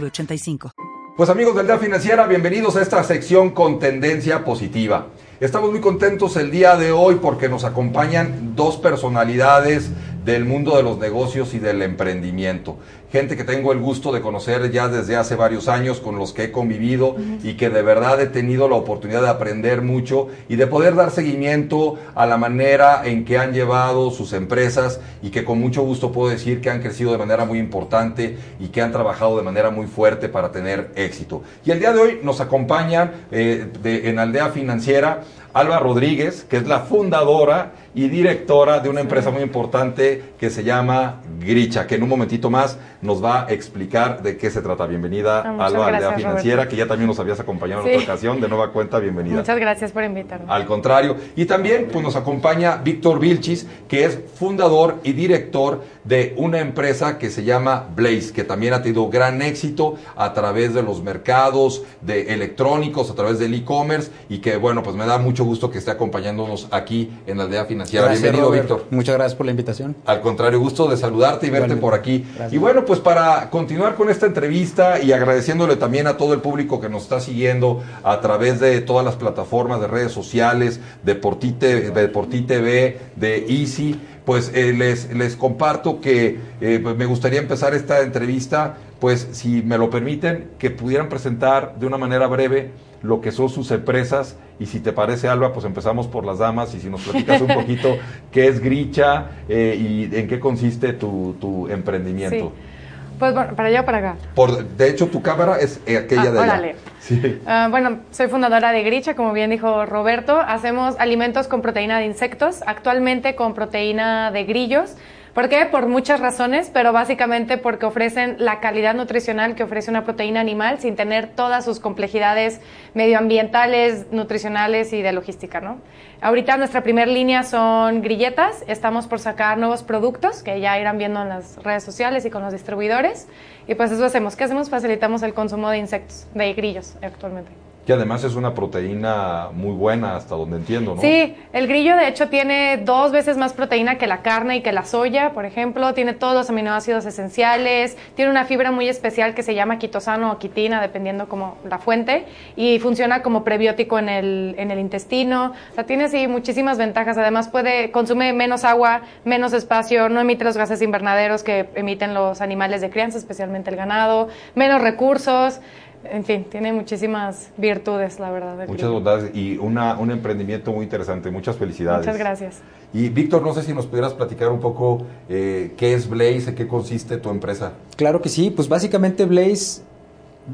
906985. 0.00 0.72
Pues 1.16 1.30
amigos 1.30 1.54
del 1.54 1.66
Día 1.66 1.78
Financiera, 1.78 2.26
bienvenidos 2.26 2.74
a 2.74 2.82
esta 2.82 3.02
sección 3.04 3.50
con 3.50 3.78
tendencia 3.78 4.44
positiva. 4.44 5.06
Estamos 5.38 5.70
muy 5.70 5.80
contentos 5.80 6.36
el 6.36 6.50
día 6.50 6.76
de 6.76 6.90
hoy 6.90 7.16
porque 7.22 7.48
nos 7.48 7.64
acompañan 7.64 8.56
dos 8.56 8.78
personalidades 8.78 9.90
del 10.24 10.44
mundo 10.44 10.76
de 10.76 10.82
los 10.82 10.98
negocios 10.98 11.54
y 11.54 11.58
del 11.58 11.82
emprendimiento. 11.82 12.76
Gente 13.12 13.36
que 13.36 13.44
tengo 13.44 13.70
el 13.72 13.78
gusto 13.78 14.10
de 14.10 14.20
conocer 14.20 14.72
ya 14.72 14.88
desde 14.88 15.14
hace 15.14 15.36
varios 15.36 15.68
años, 15.68 16.00
con 16.00 16.18
los 16.18 16.32
que 16.32 16.44
he 16.44 16.52
convivido 16.52 17.14
y 17.44 17.54
que 17.54 17.70
de 17.70 17.82
verdad 17.82 18.20
he 18.20 18.26
tenido 18.26 18.68
la 18.68 18.74
oportunidad 18.74 19.22
de 19.22 19.28
aprender 19.28 19.82
mucho 19.82 20.28
y 20.48 20.56
de 20.56 20.66
poder 20.66 20.96
dar 20.96 21.12
seguimiento 21.12 21.96
a 22.16 22.26
la 22.26 22.38
manera 22.38 23.02
en 23.04 23.24
que 23.24 23.38
han 23.38 23.52
llevado 23.52 24.10
sus 24.10 24.32
empresas 24.32 25.00
y 25.22 25.30
que 25.30 25.44
con 25.44 25.60
mucho 25.60 25.82
gusto 25.82 26.10
puedo 26.10 26.30
decir 26.30 26.60
que 26.60 26.70
han 26.70 26.80
crecido 26.80 27.12
de 27.12 27.18
manera 27.18 27.44
muy 27.44 27.60
importante 27.60 28.36
y 28.58 28.68
que 28.68 28.82
han 28.82 28.90
trabajado 28.90 29.36
de 29.36 29.44
manera 29.44 29.70
muy 29.70 29.86
fuerte 29.86 30.28
para 30.28 30.50
tener 30.50 30.90
éxito. 30.96 31.42
Y 31.64 31.70
el 31.70 31.78
día 31.78 31.92
de 31.92 32.00
hoy 32.00 32.18
nos 32.22 32.40
acompañan 32.40 33.12
eh, 33.30 33.68
de, 33.80 34.08
en 34.08 34.18
Aldea 34.18 34.48
Financiera 34.48 35.22
Alba 35.54 35.78
Rodríguez, 35.78 36.44
que 36.50 36.56
es 36.56 36.66
la 36.66 36.80
fundadora 36.80 37.74
y 37.94 38.08
directora 38.08 38.80
de 38.80 38.88
una 38.88 39.00
empresa 39.00 39.30
muy 39.30 39.42
importante 39.42 40.22
que 40.38 40.50
se 40.50 40.64
llama 40.64 41.20
Gricha, 41.38 41.86
que 41.86 41.94
en 41.94 42.02
un 42.02 42.08
momentito 42.08 42.50
más 42.50 42.78
nos 43.02 43.22
va 43.22 43.44
a 43.46 43.52
explicar 43.52 44.22
de 44.22 44.36
qué 44.36 44.50
se 44.50 44.62
trata. 44.62 44.86
Bienvenida, 44.86 45.40
Ah, 45.42 45.66
Alba, 45.66 45.88
gracias, 45.88 45.94
Aldea 45.94 46.12
Financiera, 46.16 46.56
Roberto. 46.56 46.70
que 46.70 46.76
ya 46.76 46.86
también 46.88 47.06
nos 47.08 47.18
habías 47.20 47.38
acompañado 47.38 47.82
en 47.82 47.88
Sí. 47.88 47.94
otra 47.94 48.14
ocasión. 48.14 48.40
De 48.40 48.48
nueva 48.48 48.72
cuenta, 48.72 48.98
bienvenida. 48.98 49.36
Muchas 49.36 49.58
gracias 49.58 49.92
por 49.92 50.02
invitarme. 50.04 50.46
Al 50.48 50.64
contrario. 50.66 51.16
Y 51.36 51.44
también 51.44 51.88
pues, 51.92 52.02
nos 52.04 52.16
acompaña 52.16 52.76
Víctor 52.78 53.20
Vilchis, 53.20 53.66
que 53.88 54.04
es 54.04 54.18
fundador 54.34 54.96
y 55.04 55.12
director 55.12 55.82
de 56.04 56.34
una 56.36 56.60
empresa 56.60 57.18
que 57.18 57.30
se 57.30 57.44
llama 57.44 57.86
Blaze, 57.94 58.32
que 58.32 58.44
también 58.44 58.72
ha 58.74 58.82
tenido 58.82 59.08
gran 59.08 59.40
éxito 59.42 59.96
a 60.16 60.32
través 60.32 60.74
de 60.74 60.82
los 60.82 61.02
mercados 61.02 61.82
de 62.00 62.32
electrónicos, 62.34 63.10
a 63.10 63.14
través 63.14 63.38
del 63.38 63.54
e-commerce, 63.54 64.10
y 64.28 64.38
que 64.38 64.56
bueno, 64.56 64.82
pues 64.82 64.96
me 64.96 65.06
da 65.06 65.18
mucho 65.18 65.44
gusto 65.44 65.70
que 65.70 65.78
esté 65.78 65.90
acompañándonos 65.90 66.68
aquí 66.70 67.10
en 67.26 67.38
la 67.38 67.44
aldea 67.44 67.64
financiera. 67.66 67.83
Gracias, 67.92 68.22
Bienvenido. 68.22 68.50
Víctor. 68.50 68.84
Muchas 68.90 69.14
gracias 69.16 69.34
por 69.36 69.46
la 69.46 69.50
invitación. 69.52 69.96
Al 70.06 70.20
contrario, 70.20 70.58
gusto 70.60 70.88
de 70.88 70.96
saludarte 70.96 71.46
y 71.46 71.50
verte 71.50 71.74
Igualmente. 71.74 71.80
por 71.80 71.94
aquí. 71.94 72.24
Gracias. 72.34 72.52
Y 72.52 72.58
bueno, 72.58 72.84
pues 72.84 73.00
para 73.00 73.50
continuar 73.50 73.94
con 73.94 74.08
esta 74.10 74.26
entrevista 74.26 75.00
y 75.00 75.12
agradeciéndole 75.12 75.76
también 75.76 76.06
a 76.06 76.16
todo 76.16 76.34
el 76.34 76.40
público 76.40 76.80
que 76.80 76.88
nos 76.88 77.02
está 77.04 77.20
siguiendo 77.20 77.82
a 78.02 78.20
través 78.20 78.60
de 78.60 78.80
todas 78.80 79.04
las 79.04 79.16
plataformas 79.16 79.80
de 79.80 79.86
redes 79.86 80.12
sociales, 80.12 80.80
de 81.02 81.14
Porti 81.14 81.52
Te- 81.52 81.90
de 81.90 82.08
Porti 82.08 82.42
TV, 82.42 82.98
de 83.16 83.46
Easy, 83.48 84.00
pues 84.24 84.50
eh, 84.54 84.72
les, 84.72 85.12
les 85.14 85.36
comparto 85.36 86.00
que 86.00 86.38
eh, 86.60 86.80
pues, 86.82 86.96
me 86.96 87.04
gustaría 87.06 87.38
empezar 87.40 87.74
esta 87.74 88.00
entrevista, 88.00 88.76
pues 89.00 89.28
si 89.32 89.60
me 89.62 89.76
lo 89.76 89.90
permiten, 89.90 90.48
que 90.58 90.70
pudieran 90.70 91.08
presentar 91.10 91.74
de 91.78 91.86
una 91.86 91.98
manera 91.98 92.26
breve 92.26 92.70
lo 93.04 93.20
que 93.20 93.30
son 93.30 93.48
sus 93.48 93.70
empresas 93.70 94.36
y 94.58 94.66
si 94.66 94.80
te 94.80 94.92
parece 94.92 95.28
Alba, 95.28 95.52
pues 95.52 95.64
empezamos 95.66 96.06
por 96.08 96.24
las 96.24 96.38
damas 96.38 96.74
y 96.74 96.80
si 96.80 96.88
nos 96.90 97.02
platicas 97.02 97.40
un 97.40 97.48
poquito 97.54 97.96
qué 98.32 98.48
es 98.48 98.60
Gricha 98.60 99.26
eh, 99.48 99.76
y 99.78 100.16
en 100.16 100.26
qué 100.26 100.40
consiste 100.40 100.92
tu, 100.94 101.36
tu 101.40 101.68
emprendimiento. 101.68 102.52
Sí. 102.56 102.70
Pues 103.18 103.32
bueno, 103.32 103.54
para 103.54 103.68
allá 103.68 103.82
o 103.82 103.84
para 103.84 103.98
acá. 103.98 104.16
Por, 104.34 104.64
de 104.64 104.90
hecho, 104.90 105.06
tu 105.06 105.22
cámara 105.22 105.58
es 105.60 105.80
aquella 105.82 106.22
Ah, 106.22 106.30
de 106.32 106.38
allá. 106.40 106.42
órale. 106.42 106.76
Sí. 106.98 107.40
Ah, 107.46 107.68
bueno, 107.70 107.98
soy 108.10 108.26
fundadora 108.26 108.72
de 108.72 108.82
Gricha, 108.82 109.14
como 109.14 109.32
bien 109.32 109.50
dijo 109.50 109.86
Roberto. 109.86 110.40
Hacemos 110.40 110.96
alimentos 110.98 111.46
con 111.46 111.62
proteína 111.62 111.98
de 112.00 112.06
insectos, 112.06 112.62
actualmente 112.66 113.36
con 113.36 113.54
proteína 113.54 114.32
de 114.32 114.44
grillos. 114.44 114.96
¿Por 115.34 115.48
qué? 115.48 115.66
Por 115.66 115.88
muchas 115.88 116.20
razones, 116.20 116.70
pero 116.72 116.92
básicamente 116.92 117.58
porque 117.58 117.86
ofrecen 117.86 118.36
la 118.38 118.60
calidad 118.60 118.94
nutricional 118.94 119.56
que 119.56 119.64
ofrece 119.64 119.90
una 119.90 120.04
proteína 120.04 120.38
animal 120.38 120.78
sin 120.78 120.94
tener 120.94 121.26
todas 121.26 121.64
sus 121.64 121.80
complejidades 121.80 122.60
medioambientales, 122.94 124.06
nutricionales 124.12 124.92
y 124.92 125.02
de 125.02 125.12
logística, 125.12 125.60
¿no? 125.60 125.80
Ahorita 126.20 126.56
nuestra 126.56 126.84
primera 126.84 127.10
línea 127.10 127.42
son 127.42 128.00
grilletas, 128.00 128.62
estamos 128.68 129.08
por 129.08 129.18
sacar 129.18 129.58
nuevos 129.58 129.82
productos 129.82 130.44
que 130.44 130.60
ya 130.60 130.78
irán 130.78 130.98
viendo 130.98 131.20
en 131.22 131.30
las 131.30 131.60
redes 131.64 131.82
sociales 131.82 132.24
y 132.24 132.30
con 132.30 132.42
los 132.42 132.52
distribuidores. 132.52 133.26
Y 133.66 133.74
pues 133.74 133.90
eso 133.90 134.04
hacemos. 134.04 134.36
¿Qué 134.36 134.44
hacemos? 134.44 134.70
Facilitamos 134.70 135.24
el 135.24 135.34
consumo 135.34 135.68
de 135.68 135.78
insectos, 135.78 136.28
de 136.32 136.52
grillos 136.54 136.94
actualmente. 137.02 137.63
Que 137.86 137.92
además 137.92 138.24
es 138.24 138.34
una 138.34 138.54
proteína 138.54 139.48
muy 139.52 139.72
buena, 139.72 140.16
hasta 140.16 140.34
donde 140.34 140.56
entiendo, 140.56 140.94
¿no? 140.94 141.00
Sí, 141.00 141.36
el 141.52 141.66
grillo 141.66 141.96
de 141.96 142.08
hecho 142.08 142.28
tiene 142.28 142.78
dos 142.78 143.12
veces 143.12 143.36
más 143.36 143.52
proteína 143.52 143.98
que 143.98 144.06
la 144.06 144.22
carne 144.22 144.56
y 144.56 144.62
que 144.62 144.72
la 144.72 144.84
soya, 144.84 145.32
por 145.32 145.44
ejemplo. 145.44 145.92
Tiene 145.92 146.14
todos 146.14 146.34
los 146.34 146.48
aminoácidos 146.48 147.04
esenciales. 147.04 147.96
Tiene 148.14 148.30
una 148.30 148.44
fibra 148.46 148.70
muy 148.70 148.88
especial 148.88 149.34
que 149.34 149.42
se 149.42 149.54
llama 149.54 149.78
quitosano 149.78 150.32
o 150.32 150.38
quitina, 150.38 150.80
dependiendo 150.80 151.28
como 151.28 151.58
la 151.68 151.78
fuente. 151.78 152.24
Y 152.56 152.78
funciona 152.78 153.22
como 153.22 153.44
prebiótico 153.44 153.98
en 153.98 154.08
el, 154.08 154.54
en 154.56 154.70
el 154.70 154.78
intestino. 154.78 155.52
O 155.70 155.74
sea, 155.74 155.84
tiene 155.84 156.08
muchísimas 156.28 156.78
ventajas. 156.78 157.18
Además 157.18 157.48
puede, 157.48 157.90
consume 157.90 158.32
menos 158.32 158.64
agua, 158.64 159.02
menos 159.24 159.52
espacio, 159.52 160.08
no 160.08 160.20
emite 160.20 160.44
los 160.44 160.56
gases 160.56 160.80
invernaderos 160.82 161.42
que 161.42 161.68
emiten 161.74 162.14
los 162.14 162.40
animales 162.40 162.80
de 162.80 162.90
crianza, 162.90 163.18
especialmente 163.18 163.70
el 163.70 163.76
ganado, 163.76 164.28
menos 164.54 164.80
recursos. 164.80 165.60
En 166.10 166.24
fin, 166.24 166.44
tiene 166.44 166.72
muchísimas 166.72 167.50
virtudes, 167.56 168.20
la 168.20 168.30
verdad. 168.30 168.66
Muchas 168.68 168.90
bondades 168.90 169.34
y 169.34 169.56
una, 169.58 169.98
un 169.98 170.10
emprendimiento 170.10 170.72
muy 170.72 170.84
interesante. 170.84 171.30
Muchas 171.30 171.56
felicidades. 171.56 172.06
Muchas 172.06 172.18
gracias. 172.18 172.60
Y 172.92 173.08
Víctor, 173.08 173.42
no 173.42 173.52
sé 173.54 173.62
si 173.62 173.72
nos 173.72 173.86
pudieras 173.86 174.14
platicar 174.14 174.50
un 174.50 174.60
poco 174.60 175.02
eh, 175.28 175.72
qué 175.76 175.94
es 175.94 176.08
Blaze, 176.08 176.50
en 176.50 176.54
qué 176.54 176.68
consiste 176.68 177.16
tu 177.16 177.30
empresa. 177.30 177.72
Claro 177.96 178.22
que 178.22 178.28
sí, 178.28 178.50
pues 178.50 178.68
básicamente 178.68 179.24
Blaze 179.24 179.82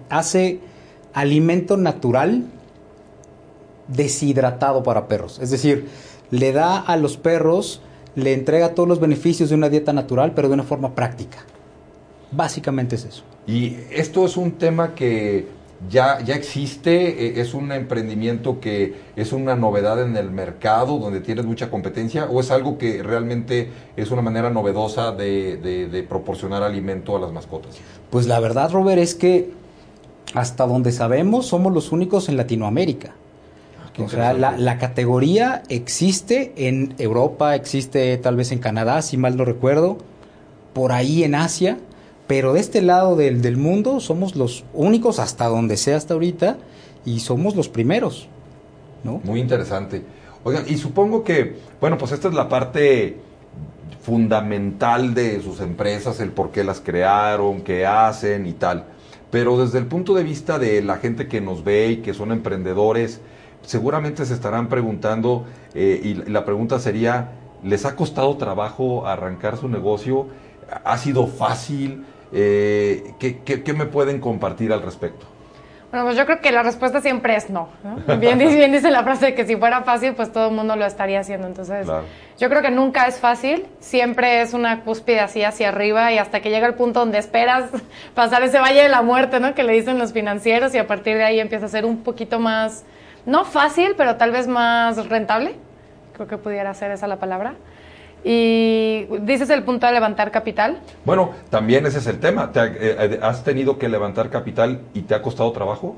hace 0.08 0.60
alimento 1.12 1.76
natural 1.76 2.44
deshidratado 3.88 4.82
para 4.82 5.08
perros. 5.08 5.38
Es 5.40 5.50
decir, 5.50 5.88
le 6.30 6.52
da 6.52 6.78
a 6.78 6.96
los 6.96 7.16
perros, 7.16 7.82
le 8.14 8.32
entrega 8.32 8.74
todos 8.74 8.88
los 8.88 9.00
beneficios 9.00 9.50
de 9.50 9.56
una 9.56 9.68
dieta 9.68 9.92
natural, 9.92 10.32
pero 10.34 10.48
de 10.48 10.54
una 10.54 10.62
forma 10.62 10.94
práctica. 10.94 11.38
Básicamente 12.32 12.96
es 12.96 13.04
eso. 13.04 13.22
Y 13.46 13.76
esto 13.90 14.24
es 14.24 14.36
un 14.36 14.52
tema 14.52 14.94
que 14.94 15.46
ya, 15.88 16.20
ya 16.20 16.34
existe, 16.34 17.26
eh, 17.26 17.40
es 17.40 17.54
un 17.54 17.72
emprendimiento 17.72 18.60
que 18.60 18.94
es 19.16 19.32
una 19.32 19.56
novedad 19.56 20.02
en 20.04 20.16
el 20.16 20.30
mercado 20.30 20.98
donde 20.98 21.20
tienes 21.20 21.46
mucha 21.46 21.70
competencia 21.70 22.26
o 22.26 22.38
es 22.40 22.50
algo 22.50 22.76
que 22.76 23.02
realmente 23.02 23.70
es 23.96 24.10
una 24.10 24.20
manera 24.22 24.50
novedosa 24.50 25.12
de, 25.12 25.56
de- 25.56 25.88
de 25.88 26.02
proporcionar 26.02 26.62
alimento 26.62 27.16
a 27.16 27.20
las 27.20 27.32
mascotas. 27.32 27.76
Pues 28.10 28.26
la 28.26 28.38
verdad, 28.40 28.70
Robert, 28.70 29.00
es 29.00 29.14
que 29.14 29.52
hasta 30.34 30.66
donde 30.66 30.92
sabemos 30.92 31.46
somos 31.46 31.72
los 31.72 31.92
únicos 31.92 32.28
en 32.28 32.36
Latinoamérica. 32.36 33.14
Qué 33.94 34.02
O 34.02 34.08
sea, 34.08 34.32
la 34.34 34.78
categoría 34.78 35.62
existe 35.68 36.52
en 36.56 36.94
Europa, 36.98 37.56
existe 37.56 38.16
tal 38.18 38.36
vez 38.36 38.52
en 38.52 38.60
Canadá, 38.60 39.02
si 39.02 39.16
mal 39.16 39.36
no 39.36 39.44
recuerdo, 39.44 39.98
por 40.74 40.92
ahí 40.92 41.24
en 41.24 41.34
Asia, 41.34 41.78
pero 42.30 42.52
de 42.52 42.60
este 42.60 42.80
lado 42.80 43.16
del, 43.16 43.42
del 43.42 43.56
mundo 43.56 43.98
somos 43.98 44.36
los 44.36 44.64
únicos 44.72 45.18
hasta 45.18 45.48
donde 45.48 45.76
sea 45.76 45.96
hasta 45.96 46.14
ahorita 46.14 46.58
y 47.04 47.18
somos 47.18 47.56
los 47.56 47.68
primeros, 47.68 48.28
¿no? 49.02 49.20
Muy 49.24 49.40
interesante. 49.40 50.04
Oigan, 50.44 50.62
y 50.68 50.76
supongo 50.76 51.24
que, 51.24 51.56
bueno, 51.80 51.98
pues 51.98 52.12
esta 52.12 52.28
es 52.28 52.34
la 52.34 52.48
parte 52.48 53.16
fundamental 54.00 55.12
de 55.12 55.42
sus 55.42 55.58
empresas, 55.58 56.20
el 56.20 56.30
por 56.30 56.52
qué 56.52 56.62
las 56.62 56.80
crearon, 56.80 57.62
qué 57.62 57.84
hacen 57.84 58.46
y 58.46 58.52
tal. 58.52 58.84
Pero 59.32 59.58
desde 59.58 59.78
el 59.78 59.86
punto 59.86 60.14
de 60.14 60.22
vista 60.22 60.60
de 60.60 60.82
la 60.82 60.98
gente 60.98 61.26
que 61.26 61.40
nos 61.40 61.64
ve 61.64 61.88
y 61.88 61.96
que 61.96 62.14
son 62.14 62.30
emprendedores, 62.30 63.20
seguramente 63.62 64.24
se 64.24 64.34
estarán 64.34 64.68
preguntando, 64.68 65.46
eh, 65.74 66.00
y 66.00 66.30
la 66.30 66.44
pregunta 66.44 66.78
sería, 66.78 67.32
¿les 67.64 67.84
ha 67.86 67.96
costado 67.96 68.36
trabajo 68.36 69.08
arrancar 69.08 69.56
su 69.56 69.68
negocio? 69.68 70.28
¿Ha 70.84 70.96
sido 70.96 71.26
fácil? 71.26 72.04
Eh, 72.32 73.12
¿qué, 73.18 73.38
qué, 73.38 73.62
qué 73.62 73.72
me 73.72 73.86
pueden 73.86 74.20
compartir 74.20 74.72
al 74.72 74.82
respecto? 74.82 75.26
Bueno, 75.90 76.06
pues 76.06 76.16
yo 76.16 76.24
creo 76.24 76.40
que 76.40 76.52
la 76.52 76.62
respuesta 76.62 77.00
siempre 77.00 77.34
es 77.34 77.50
no. 77.50 77.68
¿no? 77.82 78.16
Bien, 78.18 78.38
bien 78.38 78.70
dice 78.70 78.92
la 78.92 79.02
frase 79.02 79.26
de 79.26 79.34
que 79.34 79.44
si 79.44 79.56
fuera 79.56 79.82
fácil, 79.82 80.14
pues 80.14 80.32
todo 80.32 80.48
el 80.48 80.54
mundo 80.54 80.76
lo 80.76 80.86
estaría 80.86 81.18
haciendo. 81.18 81.48
Entonces, 81.48 81.84
Claro. 81.84 82.04
yo 82.38 82.48
creo 82.48 82.62
que 82.62 82.70
nunca 82.70 83.08
es 83.08 83.18
fácil, 83.18 83.66
siempre 83.80 84.40
es 84.40 84.54
una 84.54 84.82
cúspide 84.82 85.18
así 85.18 85.42
hacia 85.42 85.68
arriba 85.70 86.12
y 86.12 86.18
hasta 86.18 86.38
que 86.40 86.50
llega 86.50 86.68
el 86.68 86.74
punto 86.74 87.00
donde 87.00 87.18
esperas 87.18 87.70
pasar 88.14 88.44
ese 88.44 88.60
valle 88.60 88.82
de 88.84 88.88
la 88.88 89.02
muerte, 89.02 89.40
¿no? 89.40 89.52
Que 89.54 89.64
le 89.64 89.72
dicen 89.72 89.98
los 89.98 90.12
financieros 90.12 90.72
y 90.76 90.78
a 90.78 90.86
partir 90.86 91.16
de 91.16 91.24
ahí 91.24 91.40
empieza 91.40 91.66
a 91.66 91.68
ser 91.68 91.84
un 91.84 92.04
poquito 92.04 92.38
más, 92.38 92.84
no 93.26 93.44
fácil, 93.44 93.94
pero 93.96 94.14
tal 94.14 94.30
vez 94.30 94.46
más 94.46 95.08
rentable. 95.08 95.56
Creo 96.14 96.28
que 96.28 96.36
pudiera 96.38 96.72
ser 96.74 96.92
esa 96.92 97.08
la 97.08 97.16
palabra. 97.16 97.54
Y 98.22 99.06
dices 99.20 99.48
el 99.50 99.62
punto 99.62 99.86
de 99.86 99.92
levantar 99.92 100.30
capital. 100.30 100.80
Bueno, 101.04 101.30
también 101.48 101.86
ese 101.86 101.98
es 101.98 102.06
el 102.06 102.20
tema. 102.20 102.52
¿Te 102.52 102.60
eh, 102.64 103.20
¿Has 103.22 103.42
tenido 103.44 103.78
que 103.78 103.88
levantar 103.88 104.30
capital 104.30 104.82
y 104.94 105.02
te 105.02 105.14
ha 105.14 105.22
costado 105.22 105.50
trabajo? 105.52 105.96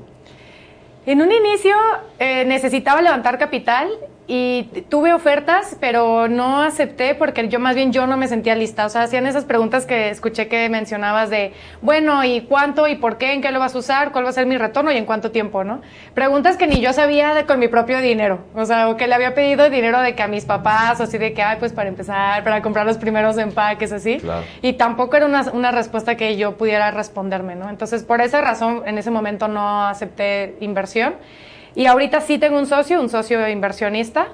En 1.05 1.21
un 1.21 1.31
inicio 1.31 1.75
eh, 2.17 2.45
necesitaba 2.45 3.01
levantar 3.01 3.37
capital 3.37 3.89
y 4.27 4.63
tuve 4.89 5.13
ofertas, 5.13 5.75
pero 5.79 6.27
no 6.27 6.61
acepté 6.61 7.13
porque 7.13 7.49
yo 7.49 7.59
más 7.59 7.75
bien 7.75 7.91
yo 7.91 8.07
no 8.07 8.15
me 8.15 8.27
sentía 8.27 8.55
lista. 8.55 8.85
O 8.85 8.89
sea, 8.89 9.03
hacían 9.03 9.27
esas 9.27 9.43
preguntas 9.45 9.85
que 9.85 10.09
escuché 10.09 10.47
que 10.47 10.69
mencionabas 10.69 11.29
de, 11.29 11.53
bueno, 11.81 12.23
¿y 12.23 12.41
cuánto? 12.41 12.87
¿Y 12.87 12.95
por 12.95 13.17
qué? 13.17 13.33
¿En 13.33 13.41
qué 13.41 13.51
lo 13.51 13.59
vas 13.59 13.75
a 13.75 13.79
usar? 13.79 14.11
¿Cuál 14.11 14.25
va 14.25 14.29
a 14.29 14.33
ser 14.33 14.45
mi 14.45 14.57
retorno? 14.57 14.91
¿Y 14.91 14.97
en 14.97 15.05
cuánto 15.05 15.31
tiempo? 15.31 15.63
¿no? 15.63 15.81
Preguntas 16.13 16.55
que 16.57 16.67
ni 16.67 16.79
yo 16.79 16.93
sabía 16.93 17.33
de, 17.33 17.45
con 17.45 17.59
mi 17.59 17.67
propio 17.67 17.99
dinero. 17.99 18.39
O 18.55 18.65
sea, 18.65 18.89
o 18.89 18.95
que 18.95 19.07
le 19.07 19.15
había 19.15 19.33
pedido 19.35 19.69
dinero 19.69 19.99
de 19.99 20.15
que 20.15 20.23
a 20.23 20.27
mis 20.27 20.45
papás, 20.45 20.99
o 20.99 21.03
así 21.03 21.17
de 21.17 21.33
que, 21.33 21.43
ay, 21.43 21.57
pues 21.59 21.73
para 21.73 21.89
empezar, 21.89 22.43
para 22.43 22.61
comprar 22.61 22.85
los 22.85 22.97
primeros 22.97 23.37
empaques, 23.37 23.91
así. 23.91 24.19
Claro. 24.19 24.43
Y 24.61 24.73
tampoco 24.73 25.17
era 25.17 25.25
una, 25.25 25.43
una 25.51 25.71
respuesta 25.71 26.15
que 26.15 26.37
yo 26.37 26.57
pudiera 26.57 26.91
responderme, 26.91 27.55
¿no? 27.55 27.69
Entonces, 27.69 28.03
por 28.03 28.21
esa 28.21 28.41
razón, 28.41 28.83
en 28.85 28.97
ese 28.97 29.11
momento 29.11 29.47
no 29.47 29.85
acepté 29.85 30.55
inversión. 30.61 31.15
Y 31.75 31.85
ahorita 31.87 32.21
sí 32.21 32.37
tengo 32.37 32.57
un 32.57 32.65
socio, 32.65 32.99
un 33.01 33.09
socio 33.09 33.47
inversionista. 33.47 34.27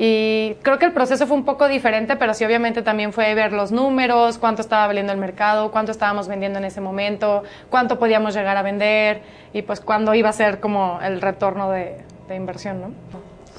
Y 0.00 0.54
creo 0.62 0.78
que 0.78 0.84
el 0.84 0.92
proceso 0.92 1.26
fue 1.26 1.36
un 1.36 1.44
poco 1.44 1.66
diferente, 1.66 2.14
pero 2.14 2.32
sí 2.32 2.44
obviamente 2.44 2.82
también 2.82 3.12
fue 3.12 3.34
ver 3.34 3.52
los 3.52 3.72
números, 3.72 4.38
cuánto 4.38 4.62
estaba 4.62 4.86
valiendo 4.86 5.12
el 5.12 5.18
mercado, 5.18 5.72
cuánto 5.72 5.90
estábamos 5.90 6.28
vendiendo 6.28 6.60
en 6.60 6.64
ese 6.64 6.80
momento, 6.80 7.42
cuánto 7.68 7.98
podíamos 7.98 8.32
llegar 8.32 8.56
a 8.56 8.62
vender 8.62 9.22
y 9.52 9.62
pues 9.62 9.80
cuándo 9.80 10.14
iba 10.14 10.28
a 10.28 10.32
ser 10.32 10.60
como 10.60 11.00
el 11.02 11.20
retorno 11.20 11.72
de, 11.72 11.96
de 12.28 12.36
inversión, 12.36 12.80
¿no? 12.80 12.92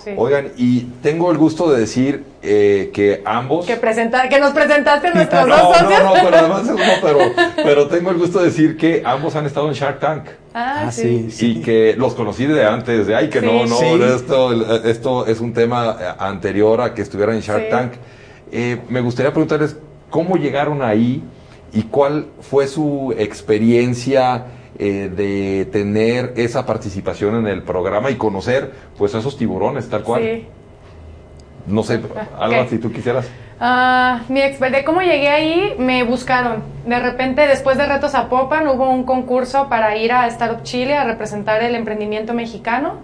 Sí. 0.01 0.11
Oigan, 0.15 0.53
y 0.55 0.83
tengo 1.01 1.29
el 1.29 1.37
gusto 1.37 1.69
de 1.73 1.81
decir 1.81 2.23
eh, 2.41 2.89
que 2.93 3.21
ambos... 3.25 3.65
Que, 3.65 3.75
presenta, 3.75 4.29
que 4.29 4.39
nos 4.39 4.53
presentaste 4.53 5.13
nuestros 5.13 5.45
no, 5.45 5.57
dos 5.57 5.77
socios. 5.77 6.03
no, 6.03 6.15
no, 6.15 6.21
pero 6.23 6.37
además 6.37 6.61
es 6.69 6.69
no, 6.69 6.77
pero, 7.01 7.19
pero 7.57 7.87
tengo 7.89 8.11
el 8.11 8.17
gusto 8.17 8.39
de 8.39 8.45
decir 8.45 8.77
que 8.77 9.03
ambos 9.05 9.35
han 9.35 9.45
estado 9.45 9.67
en 9.67 9.73
Shark 9.73 9.99
Tank. 9.99 10.29
Ah, 10.53 10.85
Ah, 10.87 10.91
sí. 10.91 11.29
sí. 11.29 11.57
Y 11.59 11.61
que 11.61 11.95
los 11.97 12.15
conocí 12.15 12.45
de 12.47 12.65
antes, 12.65 13.05
de 13.07 13.15
ay, 13.15 13.29
que 13.29 13.41
no, 13.41 13.67
Sí. 13.67 13.69
no, 13.69 13.75
Sí. 13.77 14.13
esto, 14.15 14.83
esto 14.85 15.27
es 15.27 15.39
un 15.41 15.53
tema 15.53 15.95
eh, 15.99 16.05
anterior 16.17 16.81
a 16.81 16.93
que 16.93 17.01
estuvieran 17.03 17.35
en 17.35 17.41
Shark 17.41 17.65
Sí. 17.65 17.69
Tank. 17.69 17.91
Eh, 18.51 18.81
me 18.89 19.01
gustaría 19.01 19.31
preguntarles 19.31 19.77
cómo 20.09 20.37
llegaron 20.37 20.81
ahí 20.81 21.21
y 21.71 21.83
cuál 21.83 22.27
fue 22.41 22.65
su 22.67 23.13
experiencia 23.17 24.45
eh, 24.81 25.11
de 25.13 25.65
tener 25.71 26.33
esa 26.37 26.65
participación 26.65 27.35
en 27.35 27.47
el 27.47 27.61
programa 27.63 28.09
y 28.11 28.15
conocer 28.15 28.71
pues 28.97 29.13
a 29.13 29.19
esos 29.19 29.37
tiburones, 29.37 29.89
tal 29.89 30.03
cual. 30.03 30.21
Sí. 30.23 30.45
No 31.67 31.83
sé, 31.83 31.99
Alba, 32.39 32.61
ok. 32.63 32.69
si 32.69 32.77
tú 32.79 32.91
quisieras. 32.91 33.27
Ah, 33.61 34.21
mi 34.29 34.39
exper- 34.39 34.71
de 34.71 34.83
cómo 34.85 35.01
llegué 35.01 35.27
ahí, 35.29 35.75
me 35.77 36.03
buscaron. 36.03 36.63
De 36.85 36.97
repente, 36.99 37.45
después 37.45 37.77
de 37.77 37.85
Retos 37.85 38.15
a 38.15 38.29
Popan, 38.29 38.67
hubo 38.69 38.89
un 38.89 39.03
concurso 39.03 39.67
para 39.67 39.97
ir 39.97 40.13
a 40.13 40.27
Startup 40.27 40.63
Chile 40.63 40.95
a 40.95 41.03
representar 41.03 41.61
el 41.61 41.75
emprendimiento 41.75 42.33
mexicano. 42.33 42.99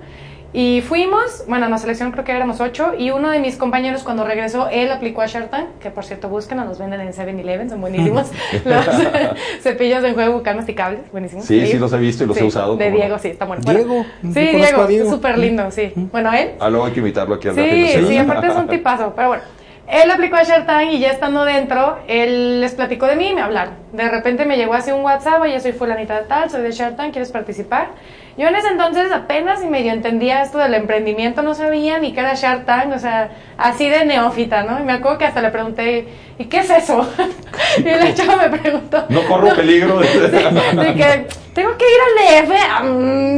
Y 0.53 0.79
fuimos, 0.79 1.43
bueno, 1.49 1.65
en 1.65 1.71
la 1.71 1.77
selección 1.77 2.13
creo 2.13 2.23
que 2.23 2.31
éramos 2.31 2.61
ocho, 2.61 2.93
y 2.97 3.11
uno 3.11 3.29
de 3.29 3.39
mis 3.39 3.57
compañeros 3.57 4.03
cuando 4.03 4.23
regresó, 4.23 4.69
él 4.69 4.89
aplicó 4.89 5.21
a 5.21 5.25
Shark 5.25 5.49
Tank, 5.49 5.65
que 5.81 5.89
por 5.89 6.05
cierto 6.05 6.29
buscan, 6.29 6.65
los 6.65 6.79
venden 6.79 7.01
en 7.01 7.11
7-Eleven, 7.11 7.69
son 7.69 7.81
buenísimos. 7.81 8.31
los 8.63 8.85
cepillos 9.59 10.01
de 10.01 10.09
enjuague 10.11 10.29
bucal 10.29 10.55
masticables, 10.55 11.11
buenísimos. 11.11 11.43
Sí, 11.43 11.67
sí 11.67 11.77
los 11.77 11.91
he 11.91 11.97
visto 11.97 12.23
y 12.23 12.27
los 12.27 12.37
he 12.37 12.45
usado, 12.45 12.77
De 12.77 12.89
no. 12.89 12.95
Diego, 12.95 13.19
sí, 13.19 13.27
está 13.27 13.43
bueno. 13.43 13.63
Diego, 13.65 14.05
Bueno, 14.21 14.33
sí, 14.33 14.87
Diego, 14.87 15.09
súper 15.09 15.37
lindo, 15.37 15.69
sí. 15.71 15.91
Bueno, 15.93 16.31
él 16.31 16.51
Ah, 16.61 16.69
luego 16.69 16.85
hay 16.85 16.93
que 16.93 16.99
invitarlo 16.99 17.35
aquí 17.35 17.49
al 17.49 17.55
Sí, 17.55 17.87
sí, 18.07 18.17
aparte 18.17 18.47
es 18.47 18.55
un 18.55 18.67
tipazo. 18.69 19.11
Pero 19.13 19.27
bueno, 19.27 19.43
él 19.87 20.09
aplicó 20.09 20.35
a 20.37 20.43
Shark 20.43 20.65
Tank 20.65 20.91
y 20.91 20.99
ya 20.99 21.11
estando 21.11 21.45
dentro, 21.45 21.99
él 22.07 22.61
les 22.61 22.73
platicó 22.73 23.05
de 23.05 23.15
mí 23.15 23.29
y 23.29 23.35
me 23.35 23.41
hablaron. 23.41 23.75
De 23.91 24.09
repente 24.09 24.45
me 24.45 24.57
llegó 24.57 24.73
así 24.73 24.91
un 24.91 25.01
WhatsApp, 25.01 25.41
oye, 25.41 25.59
soy 25.59 25.73
fulanita 25.73 26.19
de 26.19 26.25
tal, 26.25 26.49
soy 26.49 26.63
de 26.63 26.71
Shark 26.71 26.95
Tank, 26.95 27.11
¿quieres 27.11 27.31
participar? 27.31 27.89
Yo 28.37 28.47
en 28.47 28.55
ese 28.55 28.67
entonces 28.67 29.11
apenas 29.13 29.63
y 29.63 29.67
medio 29.67 29.93
entendía 29.93 30.41
esto 30.41 30.57
del 30.57 30.73
emprendimiento, 30.73 31.41
no 31.41 31.53
sabía 31.53 31.99
ni 31.99 32.13
qué 32.13 32.19
era 32.19 32.33
Shark 32.33 32.65
Tank, 32.65 32.93
o 32.93 32.99
sea, 32.99 33.29
así 33.57 33.87
de 33.87 34.05
neófita, 34.05 34.63
¿no? 34.63 34.79
Y 34.79 34.83
me 34.83 34.93
acuerdo 34.93 35.19
que 35.19 35.25
hasta 35.25 35.41
le 35.41 35.51
pregunté, 35.51 36.07
¿y 36.37 36.45
qué 36.45 36.57
es 36.57 36.69
eso? 36.69 37.09
y 37.77 37.83
la 37.83 38.13
chava 38.13 38.47
me 38.47 38.57
preguntó. 38.57 39.05
No 39.09 39.23
corro 39.25 39.55
peligro. 39.55 40.01
Sí, 40.15 40.77
de 40.77 40.93
que 40.95 41.44
tengo 41.55 41.71
que 41.77 41.85
ir 41.85 42.43
al 42.43 42.45
DF, 42.49 42.83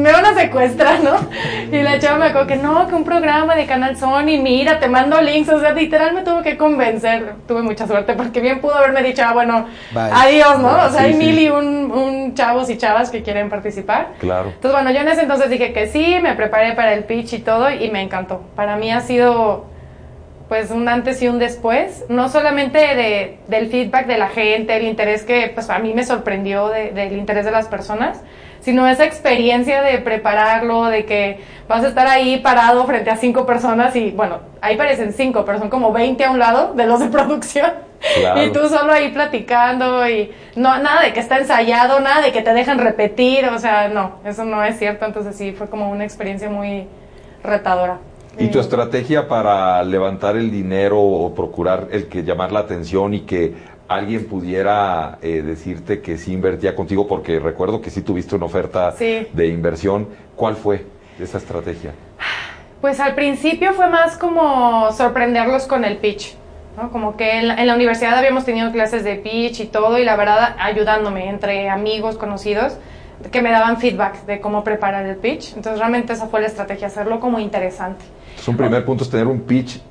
me 0.01 0.11
van 0.11 0.25
a 0.25 0.33
secuestrar, 0.33 0.99
¿no? 1.01 1.15
Y 1.71 1.83
la 1.83 1.99
chava 1.99 2.17
me 2.17 2.25
acuerdo 2.25 2.47
que 2.47 2.55
no, 2.55 2.87
que 2.87 2.95
un 2.95 3.03
programa 3.03 3.55
de 3.55 3.67
Canal 3.67 3.95
Sony, 3.95 4.41
mira, 4.41 4.79
te 4.79 4.87
mando 4.87 5.21
links, 5.21 5.49
o 5.49 5.59
sea, 5.59 5.71
literal 5.73 6.13
me 6.15 6.23
tuvo 6.23 6.41
que 6.41 6.57
convencer. 6.57 7.35
Tuve 7.47 7.61
mucha 7.61 7.85
suerte 7.85 8.13
porque 8.15 8.41
bien 8.41 8.59
pudo 8.59 8.73
haberme 8.75 9.03
dicho, 9.03 9.21
ah, 9.23 9.33
bueno, 9.33 9.67
Bye. 9.91 10.09
adiós, 10.11 10.57
¿no? 10.59 10.67
O 10.69 10.89
sea, 10.89 10.97
Sí, 11.01 11.05
hay 11.05 11.13
sí. 11.13 11.19
mil 11.19 11.39
y 11.39 11.49
un, 11.49 11.91
un 11.91 12.33
chavos 12.33 12.69
y 12.71 12.77
chavas 12.77 13.11
que 13.11 13.21
quieren 13.21 13.49
participar. 13.49 14.13
Claro. 14.19 14.47
Entonces, 14.49 14.71
bueno, 14.71 14.89
yo 14.91 15.01
en 15.01 15.09
ese 15.09 15.21
entonces 15.21 15.49
dije 15.51 15.71
que 15.71 15.85
sí, 15.87 16.17
me 16.19 16.33
preparé 16.33 16.73
para 16.73 16.93
el 16.93 17.03
pitch 17.03 17.33
y 17.33 17.39
todo 17.39 17.69
y 17.69 17.91
me 17.91 18.01
encantó. 18.01 18.41
Para 18.55 18.77
mí 18.77 18.91
ha 18.91 19.01
sido 19.01 19.65
pues 20.47 20.71
un 20.71 20.87
antes 20.87 21.21
y 21.21 21.27
un 21.27 21.39
después, 21.39 22.05
no 22.09 22.29
solamente 22.29 22.77
de, 22.79 23.37
del 23.47 23.67
feedback 23.69 24.05
de 24.07 24.17
la 24.17 24.29
gente, 24.29 24.75
el 24.77 24.83
interés 24.83 25.23
que 25.23 25.51
pues 25.53 25.69
a 25.69 25.79
mí 25.79 25.93
me 25.93 26.05
sorprendió 26.05 26.69
de- 26.69 26.91
del 26.91 27.17
interés 27.17 27.43
de 27.45 27.51
las 27.51 27.67
personas, 27.67 28.21
sino 28.61 28.87
esa 28.87 29.03
experiencia 29.05 29.81
de 29.81 29.97
prepararlo, 29.99 30.85
de 30.85 31.05
que 31.05 31.39
vas 31.67 31.83
a 31.83 31.89
estar 31.89 32.07
ahí 32.07 32.37
parado 32.37 32.85
frente 32.85 33.09
a 33.09 33.17
cinco 33.17 33.45
personas 33.45 33.95
y 33.95 34.11
bueno, 34.11 34.39
ahí 34.61 34.75
parecen 34.77 35.13
cinco, 35.13 35.43
pero 35.45 35.59
son 35.59 35.69
como 35.69 35.91
20 35.91 36.23
a 36.25 36.31
un 36.31 36.39
lado 36.39 36.73
de 36.73 36.85
los 36.85 36.99
de 36.99 37.07
producción. 37.11 37.71
Claro. 38.19 38.43
Y 38.43 38.51
tú 38.51 38.67
solo 38.69 38.93
ahí 38.93 39.09
platicando 39.09 40.07
y 40.07 40.31
no 40.55 40.77
nada 40.79 41.01
de 41.01 41.13
que 41.13 41.19
está 41.19 41.39
ensayado, 41.39 41.99
nada 41.99 42.21
de 42.21 42.31
que 42.31 42.41
te 42.41 42.53
dejan 42.53 42.77
repetir, 42.77 43.45
o 43.47 43.57
sea, 43.59 43.87
no, 43.89 44.19
eso 44.23 44.45
no 44.45 44.63
es 44.63 44.77
cierto, 44.77 45.05
entonces 45.05 45.35
sí 45.35 45.51
fue 45.51 45.67
como 45.69 45.89
una 45.89 46.03
experiencia 46.03 46.47
muy 46.49 46.87
retadora. 47.43 47.97
¿Y 48.39 48.47
tu 48.49 48.59
estrategia 48.59 49.27
para 49.27 49.81
levantar 49.83 50.35
el 50.37 50.51
dinero 50.51 50.99
o 51.01 51.33
procurar 51.33 51.87
el 51.91 52.07
que 52.07 52.23
llamar 52.23 52.51
la 52.51 52.59
atención 52.59 53.13
y 53.13 53.21
que 53.21 53.53
alguien 53.87 54.25
pudiera 54.27 55.17
eh, 55.21 55.41
decirte 55.41 56.01
que 56.01 56.17
sí 56.17 56.33
invertía 56.33 56.75
contigo? 56.75 57.07
Porque 57.07 57.39
recuerdo 57.39 57.81
que 57.81 57.89
sí 57.89 58.01
tuviste 58.01 58.35
una 58.35 58.45
oferta 58.45 58.91
Sí. 58.91 59.27
de 59.33 59.47
inversión. 59.47 60.07
¿Cuál 60.35 60.55
fue 60.55 60.85
esa 61.19 61.37
estrategia? 61.39 61.93
Pues 62.81 62.99
al 62.99 63.15
principio 63.15 63.73
fue 63.73 63.87
más 63.89 64.17
como 64.17 64.91
sorprenderlos 64.91 65.65
con 65.65 65.83
el 65.83 65.97
pitch, 65.97 66.35
¿no? 66.79 66.91
Como 66.91 67.17
que 67.17 67.39
en 67.39 67.47
la, 67.47 67.55
en 67.55 67.65
la 67.65 67.73
universidad 67.73 68.13
habíamos 68.15 68.45
tenido 68.45 68.71
clases 68.71 69.03
de 69.03 69.15
pitch 69.15 69.61
y 69.61 69.65
todo, 69.65 69.97
y 69.97 70.03
la 70.05 70.15
verdad 70.15 70.55
ayudándome 70.59 71.27
entre 71.27 71.69
amigos, 71.69 72.17
conocidos, 72.17 72.77
que 73.31 73.41
me 73.41 73.49
daban 73.49 73.77
feedback 73.77 74.25
de 74.27 74.39
cómo 74.39 74.63
preparar 74.63 75.07
el 75.07 75.15
pitch. 75.15 75.53
Entonces 75.55 75.79
realmente 75.79 76.13
esa 76.13 76.27
fue 76.27 76.39
la 76.39 76.45
estrategia, 76.47 76.85
hacerlo 76.85 77.19
como 77.19 77.39
interesante. 77.39 78.05
Entonces, 78.47 78.61
un 78.61 78.69
primer 78.69 78.85
punto 78.85 79.03
es 79.03 79.09
tener 79.09 79.27
un 79.27 79.41
pitch 79.41 79.81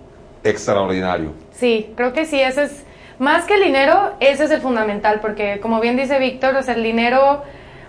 extraordinario. 0.42 1.32
Sí, 1.52 1.92
creo 1.94 2.12
que 2.14 2.24
sí, 2.24 2.40
ese 2.40 2.64
es, 2.64 2.84
más 3.18 3.44
que 3.44 3.54
el 3.54 3.62
dinero, 3.64 4.14
ese 4.20 4.44
es 4.44 4.50
el 4.50 4.60
fundamental, 4.62 5.20
porque 5.20 5.60
como 5.60 5.80
bien 5.80 5.96
dice 5.96 6.18
Víctor, 6.18 6.56
o 6.56 6.62
sea, 6.62 6.74
el 6.74 6.82
dinero 6.82 7.42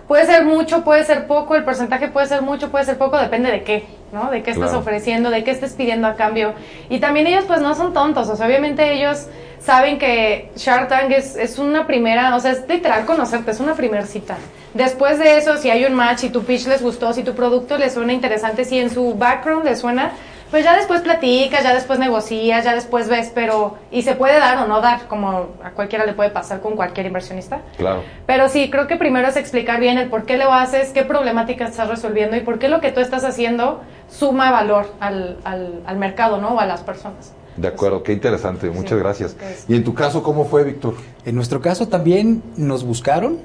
puede 0.06 0.26
ser 0.26 0.44
mucho, 0.44 0.84
puede 0.84 1.04
ser 1.04 1.26
poco, 1.26 1.54
el 1.54 1.64
porcentaje 1.64 2.08
puede 2.08 2.26
ser 2.26 2.42
mucho, 2.42 2.70
puede 2.70 2.84
ser 2.84 2.98
poco, 2.98 3.18
depende 3.18 3.50
de 3.50 3.62
qué, 3.62 3.84
¿no? 4.12 4.30
De 4.30 4.42
qué 4.42 4.50
estás 4.50 4.70
Claro. 4.70 4.80
ofreciendo, 4.80 5.30
de 5.30 5.42
qué 5.44 5.50
estés 5.52 5.72
pidiendo 5.74 6.06
a 6.06 6.14
cambio. 6.16 6.52
Y 6.90 6.98
también 6.98 7.26
ellos 7.26 7.44
pues 7.46 7.60
no 7.60 7.74
son 7.74 7.92
tontos, 7.94 8.28
o 8.28 8.36
sea, 8.36 8.46
obviamente 8.46 8.92
ellos 8.92 9.26
saben 9.60 9.98
que 9.98 10.50
Shark 10.56 10.88
Tank 10.88 11.10
es, 11.12 11.36
es 11.36 11.58
una 11.58 11.86
primera, 11.86 12.34
o 12.36 12.40
sea, 12.40 12.52
es 12.52 12.68
literal 12.68 13.04
conocerte, 13.06 13.50
es 13.52 13.60
una 13.60 13.74
primer 13.74 14.06
cita. 14.06 14.36
Después 14.74 15.18
de 15.18 15.38
eso, 15.38 15.56
si 15.56 15.70
hay 15.70 15.84
un 15.86 15.94
match, 15.94 16.18
si 16.18 16.30
tu 16.30 16.42
pitch 16.42 16.66
les 16.66 16.82
gustó, 16.82 17.12
si 17.12 17.22
tu 17.22 17.34
producto 17.34 17.76
les 17.78 17.94
suena 17.94 18.12
interesante, 18.12 18.64
si 18.64 18.78
en 18.78 18.90
su 18.90 19.14
background 19.14 19.64
les 19.64 19.78
suena, 19.80 20.12
pues 20.50 20.64
ya 20.64 20.76
después 20.76 21.02
platicas, 21.02 21.62
ya 21.62 21.74
después 21.74 21.98
negocias, 21.98 22.64
ya 22.64 22.74
después 22.74 23.08
ves, 23.08 23.30
pero 23.34 23.76
y 23.90 24.02
se 24.02 24.14
puede 24.14 24.38
dar 24.38 24.58
o 24.58 24.66
no 24.66 24.80
dar, 24.80 25.06
como 25.06 25.48
a 25.62 25.70
cualquiera 25.74 26.06
le 26.06 26.14
puede 26.14 26.30
pasar 26.30 26.60
con 26.60 26.74
cualquier 26.76 27.06
inversionista. 27.06 27.60
Claro. 27.76 28.02
Pero 28.26 28.48
sí, 28.48 28.70
creo 28.70 28.86
que 28.86 28.96
primero 28.96 29.28
es 29.28 29.36
explicar 29.36 29.80
bien 29.80 29.98
el 29.98 30.08
por 30.08 30.24
qué 30.24 30.36
lo 30.36 30.52
haces, 30.52 30.90
qué 30.90 31.04
problemática 31.04 31.66
estás 31.66 31.88
resolviendo 31.88 32.36
y 32.36 32.40
por 32.40 32.58
qué 32.58 32.68
lo 32.68 32.80
que 32.80 32.92
tú 32.92 33.00
estás 33.00 33.24
haciendo 33.24 33.82
suma 34.08 34.50
valor 34.50 34.92
al, 35.00 35.38
al, 35.44 35.82
al 35.86 35.96
mercado, 35.98 36.38
¿no? 36.40 36.54
O 36.54 36.60
a 36.60 36.66
las 36.66 36.82
personas. 36.82 37.32
De 37.56 37.68
acuerdo, 37.68 38.02
qué 38.02 38.12
interesante. 38.12 38.70
Muchas 38.70 38.90
Sí, 38.92 38.98
gracias. 38.98 39.36
¿Y 39.66 39.74
en 39.74 39.82
tu 39.84 39.92
caso 39.92 40.22
cómo 40.22 40.44
fue, 40.44 40.62
Víctor? 40.64 40.94
En 41.24 41.34
nuestro 41.34 41.60
caso 41.60 41.88
también 41.88 42.42
nos 42.56 42.84
buscaron, 42.84 43.38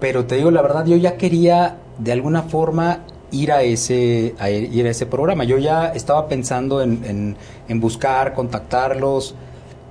pero 0.00 0.26
te 0.26 0.34
digo 0.34 0.50
la 0.50 0.60
verdad, 0.60 0.84
yo 0.84 0.96
ya 0.96 1.16
quería 1.16 1.76
de 1.98 2.12
alguna 2.12 2.42
forma 2.42 3.00
ir 3.30 3.52
a 3.52 3.62
ese, 3.62 4.34
a 4.38 4.50
ir 4.50 4.86
a 4.86 4.90
ese 4.90 5.06
programa. 5.06 5.44
Yo 5.44 5.58
ya 5.58 5.88
estaba 5.88 6.28
pensando 6.28 6.80
en, 6.82 7.04
en, 7.04 7.36
en 7.68 7.80
buscar, 7.80 8.34
contactarlos 8.34 9.34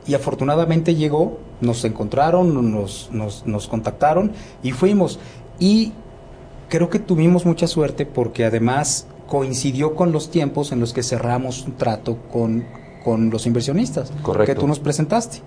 y 0.07 0.13
afortunadamente 0.13 0.95
llegó, 0.95 1.39
nos 1.61 1.83
encontraron, 1.85 2.71
nos, 2.71 3.09
nos, 3.11 3.45
nos 3.45 3.67
contactaron 3.67 4.31
y 4.63 4.71
fuimos. 4.71 5.19
Y 5.59 5.91
creo 6.69 6.89
que 6.89 6.99
tuvimos 6.99 7.45
mucha 7.45 7.67
suerte 7.67 8.05
porque 8.05 8.45
además 8.45 9.07
coincidió 9.27 9.93
con 9.95 10.11
los 10.11 10.29
tiempos 10.31 10.71
en 10.71 10.79
los 10.79 10.93
que 10.93 11.03
cerramos 11.03 11.65
un 11.65 11.73
trato 11.73 12.17
con, 12.31 12.65
con 13.03 13.29
los 13.29 13.45
inversionistas 13.45 14.11
Correcto. 14.21 14.53
que 14.53 14.59
tú 14.59 14.67
nos 14.67 14.79
presentaste. 14.79 15.39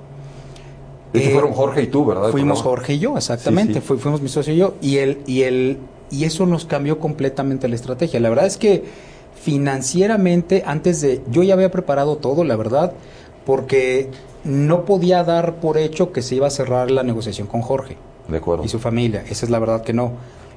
Eh, 1.13 1.31
fueron 1.33 1.53
Jorge 1.53 1.83
y 1.83 1.87
tú, 1.89 2.05
¿verdad? 2.05 2.31
Fuimos. 2.31 2.63
Jorge 2.63 2.95
y 2.95 2.99
yo, 3.01 3.17
exactamente. 3.17 3.75
Sí, 3.75 3.81
sí. 3.81 3.87
Fu- 3.87 3.99
fuimos 3.99 4.21
mi 4.23 4.29
socio 4.29 4.53
y 4.55 4.59
yo. 4.59 4.75
Y, 4.81 4.99
el, 4.99 5.19
y, 5.27 5.43
el, 5.43 5.79
y 6.11 6.25
eso 6.25 6.47
nos 6.47 6.65
cambió 6.65 6.99
completamente 6.99 7.69
la 7.69 7.75
estrategia. 7.77 8.21
La 8.21 8.29
verdad 8.31 8.47
es 8.47 8.57
que 8.57 8.85
financieramente, 9.35 10.63
antes 10.67 11.01
de. 11.01 11.23
Yo 11.31 11.43
ya 11.43 11.55
había 11.55 11.71
preparado 11.71 12.17
todo, 12.17 12.45
la 12.45 12.57
verdad, 12.57 12.93
porque 13.47 14.09
no 14.45 14.85
podía 14.85 15.23
dar 15.25 15.57
por 15.57 15.77
hecho 15.79 16.13
que 16.13 16.23
se 16.23 16.35
iba 16.37 16.47
a 16.47 16.51
cerrar 16.51 16.91
la 16.91 17.03
negociación 17.03 17.47
con 17.47 17.61
Jorge 17.63 17.97
De 18.29 18.39
acuerdo. 18.39 18.65
y 18.65 18.69
su 18.69 18.79
familia. 18.79 19.23
Esa 19.29 19.45
es 19.47 19.51
la 19.51 19.59
verdad 19.59 19.83
que 19.83 19.93
no. 19.93 20.13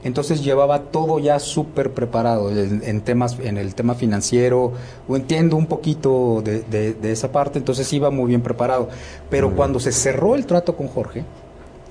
Entonces 0.06 0.44
llevaba 0.44 0.82
todo 0.92 1.20
ya 1.20 1.40
súper 1.40 1.94
preparado 1.94 2.50
en, 2.52 2.82
en 2.86 3.02
temas, 3.02 3.38
en 3.40 3.58
el 3.58 3.74
tema 3.74 3.94
financiero, 3.94 4.74
o 5.08 5.16
entiendo 5.16 5.56
un 5.56 5.66
poquito 5.68 6.42
de, 6.44 6.62
de- 6.64 6.94
de 6.94 7.12
esa 7.14 7.32
parte, 7.32 7.58
entonces 7.60 7.92
iba 7.94 8.10
muy 8.12 8.28
bien 8.28 8.42
preparado. 8.42 8.90
Pero 9.30 9.56
cuando 9.56 9.80
se 9.80 9.94
cerró 9.94 10.36
el 10.36 10.46
trato 10.46 10.76
con 10.76 10.88
Jorge, 10.90 11.24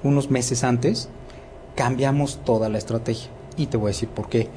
unos 0.02 0.30
meses 0.30 0.62
antes, 0.62 1.08
cambiamos 1.74 2.40
toda 2.44 2.68
la 2.68 2.76
estrategia. 2.76 3.30
Y 3.56 3.66
te 3.66 3.76
voy 3.76 3.86
a 3.86 3.92
decir 3.92 4.08
por 4.08 4.28
qué. 4.28 4.48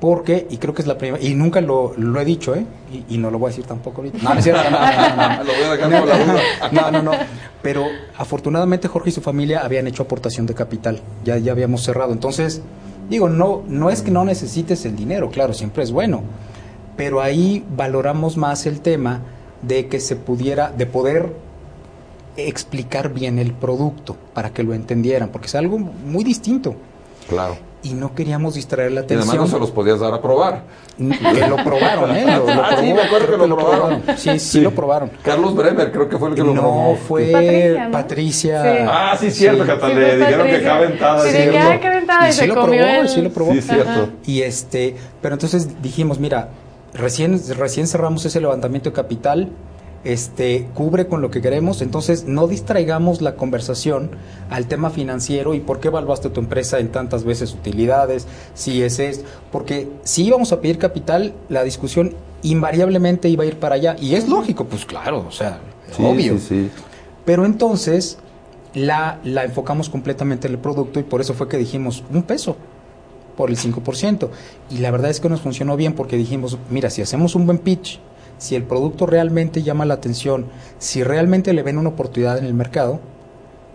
Porque, 0.00 0.46
y 0.50 0.58
creo 0.58 0.74
que 0.74 0.82
es 0.82 0.88
la 0.88 0.98
primera, 0.98 1.22
y 1.24 1.34
nunca 1.34 1.60
lo, 1.60 1.94
lo 1.96 2.20
he 2.20 2.24
dicho, 2.24 2.54
¿eh? 2.54 2.66
Y, 2.92 3.14
y 3.14 3.18
no 3.18 3.30
lo 3.30 3.38
voy 3.38 3.48
a 3.48 3.50
decir 3.50 3.64
tampoco 3.64 4.02
ahorita. 4.02 4.18
No, 4.22 4.34
no 4.34 4.38
es 4.38 4.44
cierto, 4.44 4.62
no, 4.70 4.78
no, 4.78 5.16
no, 5.16 5.16
no. 5.16 5.44
Lo 5.44 5.52
voy 5.52 5.62
a 5.62 5.70
dejar 5.72 5.80
con 5.80 5.90
la 6.08 6.24
duda. 6.24 6.42
No, 6.72 6.90
no, 6.90 7.02
no. 7.02 7.12
Pero 7.62 7.86
afortunadamente 8.18 8.88
Jorge 8.88 9.10
y 9.10 9.12
su 9.12 9.22
familia 9.22 9.60
habían 9.64 9.86
hecho 9.86 10.02
aportación 10.02 10.46
de 10.46 10.54
capital. 10.54 11.00
Ya, 11.24 11.38
ya 11.38 11.52
habíamos 11.52 11.82
cerrado. 11.82 12.12
Entonces, 12.12 12.60
digo, 13.08 13.28
no, 13.28 13.62
no 13.66 13.88
es 13.88 14.02
que 14.02 14.10
no 14.10 14.24
necesites 14.24 14.84
el 14.84 14.96
dinero, 14.96 15.30
claro, 15.30 15.54
siempre 15.54 15.82
es 15.82 15.92
bueno. 15.92 16.22
Pero 16.96 17.22
ahí 17.22 17.64
valoramos 17.74 18.36
más 18.36 18.66
el 18.66 18.80
tema 18.80 19.22
de 19.62 19.86
que 19.88 20.00
se 20.00 20.16
pudiera, 20.16 20.70
de 20.70 20.86
poder 20.86 21.32
explicar 22.36 23.12
bien 23.12 23.38
el 23.38 23.52
producto 23.52 24.16
para 24.34 24.50
que 24.50 24.62
lo 24.62 24.74
entendieran, 24.74 25.30
porque 25.30 25.46
es 25.46 25.54
algo 25.54 25.78
muy 25.78 26.24
distinto. 26.24 26.74
Claro. 27.28 27.56
Y 27.84 27.92
no 27.92 28.14
queríamos 28.14 28.54
distraer 28.54 28.92
la 28.92 29.02
Y 29.02 29.04
además 29.04 29.26
atención. 29.28 29.44
no 29.44 29.50
se 29.52 29.60
los 29.60 29.70
podías 29.70 30.00
dar 30.00 30.12
a 30.14 30.20
probar. 30.22 30.62
Que 30.96 31.46
lo 31.46 31.56
probaron, 31.62 32.16
¿eh? 32.16 32.24
Lo, 32.26 32.46
lo 32.54 32.62
Ah, 32.64 32.76
sí, 32.80 32.92
me 32.94 33.02
acuerdo 33.02 33.38
que 33.40 33.46
lo 33.46 33.56
probaron. 33.56 34.02
Sí, 34.16 34.30
sí, 34.30 34.38
sí, 34.38 34.60
lo 34.62 34.70
probaron. 34.70 35.10
Carlos 35.22 35.54
Bremer 35.54 35.92
creo 35.92 36.08
que 36.08 36.16
fue 36.16 36.30
el 36.30 36.34
que 36.34 36.40
lo 36.42 36.54
No, 36.54 36.60
probó. 36.62 36.96
fue 36.96 37.30
Patricia. 37.30 37.84
¿no? 37.84 37.90
Patricia. 37.92 38.62
Sí. 38.62 38.78
Ah, 38.88 39.16
sí, 39.20 39.30
cierto, 39.30 39.64
que 39.66 39.72
hasta 39.72 39.88
Sí, 39.88 39.94
le 39.94 40.16
dijeron 40.16 40.46
que 40.46 40.52
Patricia. 40.52 40.58
acá 40.72 40.76
aventada. 40.78 41.20
Sí, 41.24 41.32
que, 41.50 41.58
ah, 41.58 41.80
qué 41.80 41.86
aventada, 41.88 42.28
Y 42.28 42.32
se 42.32 42.46
lo 42.46 42.54
comió 42.54 42.82
probó, 42.82 43.00
el- 43.02 43.08
sí 43.08 43.22
lo 43.22 43.30
probó. 43.30 43.52
Sí, 43.52 43.60
cierto. 43.62 43.90
Ajá. 43.90 44.06
Y 44.26 44.42
este, 44.42 44.96
pero 45.20 45.34
entonces 45.34 45.82
dijimos, 45.82 46.18
mira, 46.18 46.48
recién, 46.94 47.38
recién 47.58 47.86
cerramos 47.86 48.24
ese 48.24 48.40
levantamiento 48.40 48.88
de 48.90 48.94
capital, 48.96 49.48
este, 50.04 50.68
cubre 50.74 51.06
con 51.06 51.22
lo 51.22 51.30
que 51.30 51.40
queremos, 51.40 51.80
entonces 51.82 52.24
no 52.24 52.46
distraigamos 52.46 53.22
la 53.22 53.36
conversación 53.36 54.10
al 54.50 54.66
tema 54.66 54.90
financiero 54.90 55.54
y 55.54 55.60
por 55.60 55.80
qué 55.80 55.88
evaluaste 55.88 56.28
tu 56.30 56.40
empresa 56.40 56.78
en 56.78 56.88
tantas 56.92 57.24
veces 57.24 57.52
utilidades, 57.54 58.26
si 58.54 58.82
es 58.82 58.98
esto, 58.98 59.24
porque 59.50 59.88
si 60.02 60.24
íbamos 60.26 60.52
a 60.52 60.60
pedir 60.60 60.78
capital, 60.78 61.32
la 61.48 61.64
discusión 61.64 62.14
invariablemente 62.42 63.28
iba 63.28 63.44
a 63.44 63.46
ir 63.46 63.58
para 63.58 63.74
allá, 63.76 63.96
y 63.98 64.14
es 64.14 64.28
lógico, 64.28 64.66
pues 64.66 64.84
claro, 64.84 65.24
o 65.26 65.32
sea, 65.32 65.60
Sí, 65.96 66.02
obvio. 66.04 66.38
sí, 66.38 66.46
sí. 66.48 66.70
Pero 67.24 67.46
entonces 67.46 68.18
la, 68.74 69.20
la 69.24 69.44
enfocamos 69.44 69.88
completamente 69.88 70.46
en 70.48 70.54
el 70.54 70.58
producto 70.58 71.00
y 71.00 71.04
por 71.04 71.20
eso 71.20 71.32
fue 71.34 71.48
que 71.48 71.56
dijimos 71.56 72.02
un 72.12 72.22
peso 72.22 72.56
por 73.36 73.50
el 73.50 73.56
5%. 73.56 74.28
Y 74.70 74.78
la 74.78 74.90
verdad 74.90 75.10
es 75.10 75.20
que 75.20 75.28
nos 75.28 75.40
funcionó 75.40 75.76
bien 75.76 75.94
porque 75.94 76.16
dijimos, 76.16 76.58
mira, 76.70 76.90
si 76.90 77.02
hacemos 77.02 77.34
un 77.34 77.46
buen 77.46 77.58
pitch, 77.58 77.98
si 78.38 78.54
el 78.54 78.64
producto 78.64 79.06
realmente 79.06 79.62
llama 79.62 79.84
la 79.84 79.94
atención, 79.94 80.46
si 80.78 81.02
realmente 81.02 81.52
le 81.52 81.62
ven 81.62 81.78
una 81.78 81.90
oportunidad 81.90 82.38
en 82.38 82.44
el 82.44 82.54
mercado, 82.54 83.00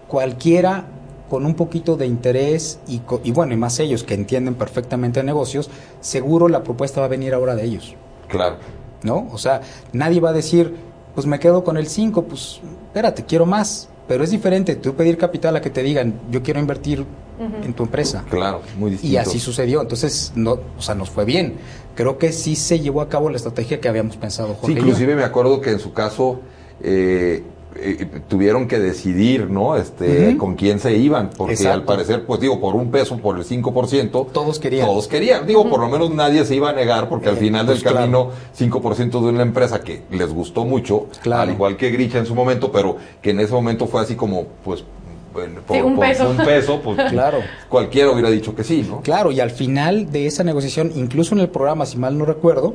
cualquiera 0.07 0.85
con 1.29 1.45
un 1.45 1.53
poquito 1.53 1.95
de 1.95 2.07
interés 2.07 2.79
y, 2.87 3.01
y 3.23 3.31
bueno, 3.31 3.53
y 3.53 3.57
más 3.57 3.79
ellos 3.79 4.03
que 4.03 4.15
entienden 4.15 4.55
perfectamente 4.55 5.23
negocios, 5.23 5.69
seguro 6.01 6.47
la 6.47 6.63
propuesta 6.63 7.01
va 7.01 7.05
a 7.05 7.09
venir 7.09 7.33
ahora 7.33 7.55
de 7.55 7.63
ellos. 7.65 7.95
Claro. 8.27 8.57
¿no? 9.03 9.27
O 9.31 9.37
sea, 9.37 9.61
nadie 9.93 10.19
va 10.19 10.29
a 10.29 10.33
decir, 10.33 10.75
pues 11.13 11.25
me 11.25 11.39
quedo 11.39 11.63
con 11.63 11.77
el 11.77 11.87
5, 11.87 12.23
pues 12.23 12.61
espérate, 12.87 13.25
quiero 13.25 13.45
más. 13.45 13.89
Pero 14.09 14.23
es 14.25 14.31
diferente 14.31 14.75
tú 14.75 14.93
pedir 14.95 15.17
capital 15.17 15.55
a 15.55 15.61
que 15.61 15.69
te 15.69 15.81
digan, 15.83 16.19
yo 16.31 16.41
quiero 16.43 16.59
invertir 16.59 17.05
en 17.63 17.73
tu 17.73 17.83
empresa. 17.83 18.25
Claro, 18.29 18.61
muy 18.77 18.91
distinto. 18.91 19.13
Y 19.13 19.17
así 19.17 19.39
sucedió. 19.39 19.81
Entonces, 19.81 20.33
no, 20.35 20.59
o 20.77 20.81
sea, 20.81 20.95
nos 20.95 21.09
fue 21.09 21.23
bien. 21.23 21.53
Creo 21.95 22.17
que 22.17 22.33
sí 22.33 22.55
se 22.57 22.79
llevó 22.81 22.99
a 23.01 23.07
cabo 23.07 23.29
la 23.29 23.37
estrategia 23.37 23.79
que 23.79 23.87
habíamos 23.87 24.17
pensado, 24.17 24.49
Sí, 24.49 24.57
Jorge. 24.61 24.75
yo. 24.75 24.81
inclusive 24.81 25.15
me 25.15 25.23
acuerdo 25.23 25.61
que 25.61 25.69
en 25.71 25.79
su 25.79 25.93
caso 25.93 26.41
eh, 26.81 27.43
eh, 27.75 28.07
tuvieron 28.27 28.67
que 28.67 28.79
decidir, 28.79 29.49
¿no? 29.49 29.75
Este, 29.75 30.35
con 30.37 30.55
quién 30.55 30.79
se 30.79 30.95
iban, 30.97 31.29
porque 31.37 31.53
Exacto. 31.53 31.73
al 31.79 31.83
parecer, 31.83 32.25
pues 32.25 32.39
digo, 32.39 32.59
por 32.59 32.75
un 32.75 32.89
peso, 32.91 33.17
por 33.17 33.37
el 33.37 33.45
5%, 33.45 34.27
Todos 34.31 34.59
querían. 34.59 34.87
Todos 34.87 35.07
querían. 35.07 35.45
Digo, 35.45 35.69
por 35.69 35.79
lo 35.79 35.87
menos 35.87 36.09
nadie 36.11 36.43
se 36.45 36.55
iba 36.55 36.69
a 36.71 36.73
negar, 36.73 37.07
porque 37.09 37.29
al 37.29 37.35
Eh, 37.37 37.39
final 37.39 37.65
pues, 37.67 37.83
del 37.83 37.93
camino, 37.93 38.31
5% 38.57 39.11
de 39.21 39.29
una 39.29 39.43
empresa 39.43 39.81
que 39.81 40.01
les 40.11 40.33
gustó 40.33 40.65
mucho, 40.65 41.07
Claro. 41.21 41.43
al 41.43 41.51
igual 41.51 41.77
que 41.77 41.91
Gricha 41.91 42.17
en 42.17 42.25
su 42.25 42.33
momento, 42.35 42.71
pero 42.71 42.97
que 43.21 43.31
en 43.31 43.39
ese 43.39 43.53
momento 43.53 43.85
fue 43.87 44.01
así 44.01 44.15
como, 44.15 44.45
pues, 44.65 44.83
bueno, 45.31 45.61
por, 45.65 45.77
Sí, 45.77 45.83
un 45.83 45.95
por 45.95 46.05
peso. 46.07 46.29
un 46.29 46.37
peso, 46.37 46.81
pues 46.83 46.97
Claro. 47.11 47.37
cualquiera 47.69 48.11
hubiera 48.11 48.31
dicho 48.31 48.55
que 48.55 48.63
sí, 48.63 48.85
¿no? 48.89 49.01
Claro, 49.01 49.31
y 49.31 49.39
al 49.39 49.51
final 49.51 50.11
de 50.11 50.25
esa 50.25 50.43
negociación, 50.43 50.91
incluso 50.95 51.35
en 51.35 51.41
el 51.41 51.49
programa, 51.49 51.85
si 51.85 51.97
mal 51.97 52.17
no 52.17 52.25
recuerdo, 52.25 52.73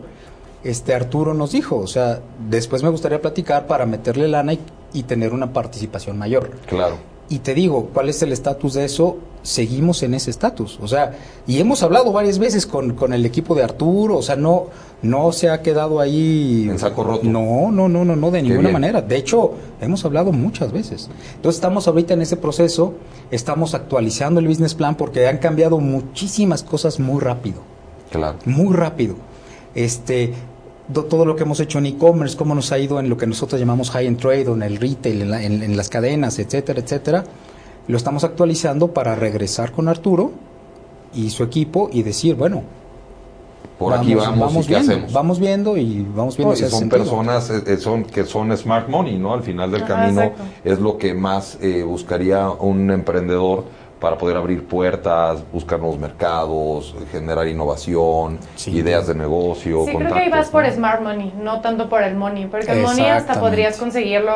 este 0.63 0.95
Arturo 0.95 1.35
nos 1.35 1.53
dijo, 1.53 1.77
o 1.77 1.87
sea, 1.87 2.21
después 2.49 2.83
me 2.83 2.89
gustaría 2.89 3.21
platicar 3.21 3.67
para 3.67 3.85
meterle 3.85 4.29
lana 4.29 4.55
y, 4.55 4.61
y 4.95 5.03
tener 5.03 5.33
una 5.35 5.53
participación 5.53 6.17
mayor. 6.17 6.51
Claro. 6.67 6.97
Y 7.29 7.39
te 7.41 7.55
digo, 7.55 7.89
¿cuál 7.93 8.09
es 8.11 8.23
el 8.23 8.33
estatus 8.33 8.75
de 8.75 8.85
eso? 8.85 9.17
Seguimos 9.43 10.03
en 10.03 10.13
ese 10.15 10.31
estatus. 10.31 10.79
O 10.83 10.89
sea, 10.89 11.15
y 11.47 11.59
hemos 11.59 11.83
hablado 11.83 12.13
varias 12.13 12.39
veces 12.39 12.67
con, 12.67 12.95
con 12.95 13.13
el 13.15 13.25
equipo 13.27 13.55
de 13.55 13.63
Arturo, 13.63 14.19
o 14.19 14.23
sea, 14.23 14.37
no, 14.37 14.67
no 15.03 15.33
se 15.33 15.49
ha 15.51 15.63
quedado 15.63 16.01
ahí. 16.01 16.67
En 16.71 16.79
saco 16.79 17.03
roto. 17.03 17.25
No, 17.27 17.71
no, 17.73 17.89
no, 17.89 18.05
no, 18.05 18.15
no, 18.15 18.31
de 18.31 18.39
Qué 18.39 18.43
ninguna 18.49 18.69
bien. 18.69 18.73
manera. 18.75 19.01
De 19.03 19.17
hecho, 19.17 19.53
hemos 19.81 20.05
hablado 20.05 20.33
muchas 20.33 20.71
veces. 20.71 21.09
Entonces 21.37 21.57
estamos 21.57 21.89
ahorita 21.89 22.13
en 22.15 22.23
ese 22.23 22.37
proceso, 22.37 22.95
estamos 23.31 23.75
actualizando 23.75 24.39
el 24.41 24.47
business 24.49 24.75
plan 24.75 24.95
porque 24.95 25.27
han 25.27 25.39
cambiado 25.39 25.79
muchísimas 25.79 26.63
cosas 26.63 27.01
muy 27.01 27.21
rápido 27.21 27.63
Claro. 28.11 28.37
muy 28.45 28.75
rápido. 28.75 29.17
Este, 29.75 30.35
todo 30.93 31.25
lo 31.25 31.35
que 31.37 31.45
hemos 31.45 31.61
hecho 31.61 31.79
en 31.79 31.87
e-commerce, 31.87 32.37
cómo 32.37 32.55
nos 32.55 32.71
ha 32.73 32.79
ido 32.79 33.01
en 33.01 33.09
lo 33.09 33.17
que 33.17 33.27
nosotros 33.27 33.59
llamamos 33.59 33.91
high 33.91 34.07
end 34.07 34.19
trade, 34.21 34.49
o 34.49 34.55
en 34.55 34.63
el 34.63 34.77
retail, 34.77 35.23
en, 35.23 35.31
la- 35.31 35.43
en- 35.43 35.63
en 35.63 35.77
las 35.77 35.89
cadenas, 35.89 36.39
etcétera, 36.39 36.81
etcétera, 36.81 37.25
lo 37.89 37.97
estamos 37.97 38.25
actualizando 38.25 38.89
para 38.89 39.15
regresar 39.15 39.73
con 39.73 39.89
Arturo 39.89 40.33
y 41.15 41.31
su 41.31 41.43
equipo 41.43 41.89
y 41.93 42.03
decir, 42.03 42.35
bueno, 42.35 42.63
Por 43.79 43.93
aquí 43.93 44.15
vamos, 44.15 44.55
y 44.57 44.61
qué 44.61 44.75
viendo, 44.75 44.93
hacemos. 44.93 45.13
vamos 45.13 45.39
viendo 45.41 45.77
y 45.77 46.07
vamos 46.15 46.37
viendo 46.37 46.55
No, 46.55 46.61
son 46.61 46.71
sentido. 46.81 46.99
personas 47.03 47.51
eh, 47.51 47.63
eh, 47.67 47.77
son, 47.77 48.05
que 48.05 48.25
son 48.25 48.57
smart 48.57 48.89
money, 48.89 49.19
¿no? 49.19 49.35
Al 49.35 49.43
final 49.43 49.71
del 49.71 49.83
Ajá, 49.83 49.95
camino 49.95 50.23
exacto. 50.23 50.45
es 50.65 50.79
lo 50.81 50.97
que 50.97 51.13
más 51.15 51.59
eh, 51.61 51.83
buscaría 51.83 52.49
un 52.51 52.91
emprendedor 52.91 53.65
para 54.05 54.19
poder 54.19 54.37
abrir 54.37 54.67
puertas, 54.67 55.43
buscar 55.51 55.79
nuevos 55.79 55.99
mercados, 55.99 56.95
generar 57.11 57.49
innovación, 57.49 58.39
Sí. 58.55 58.71
ideas 58.73 59.07
de 59.07 59.15
negocio, 59.15 59.87
Sí, 59.87 59.97
creo 59.97 60.13
que 60.13 60.19
ahí 60.21 60.29
vas 60.29 60.51
por 60.51 60.71
smart 60.71 61.01
money, 61.01 61.33
no 61.41 61.63
tanto 61.63 61.89
por 61.89 62.03
el 62.03 62.15
money, 62.15 62.45
porque 62.45 62.73
el 62.73 62.83
money 62.83 63.07
hasta 63.07 63.41
podrías 63.41 63.79
conseguirlo. 63.79 64.31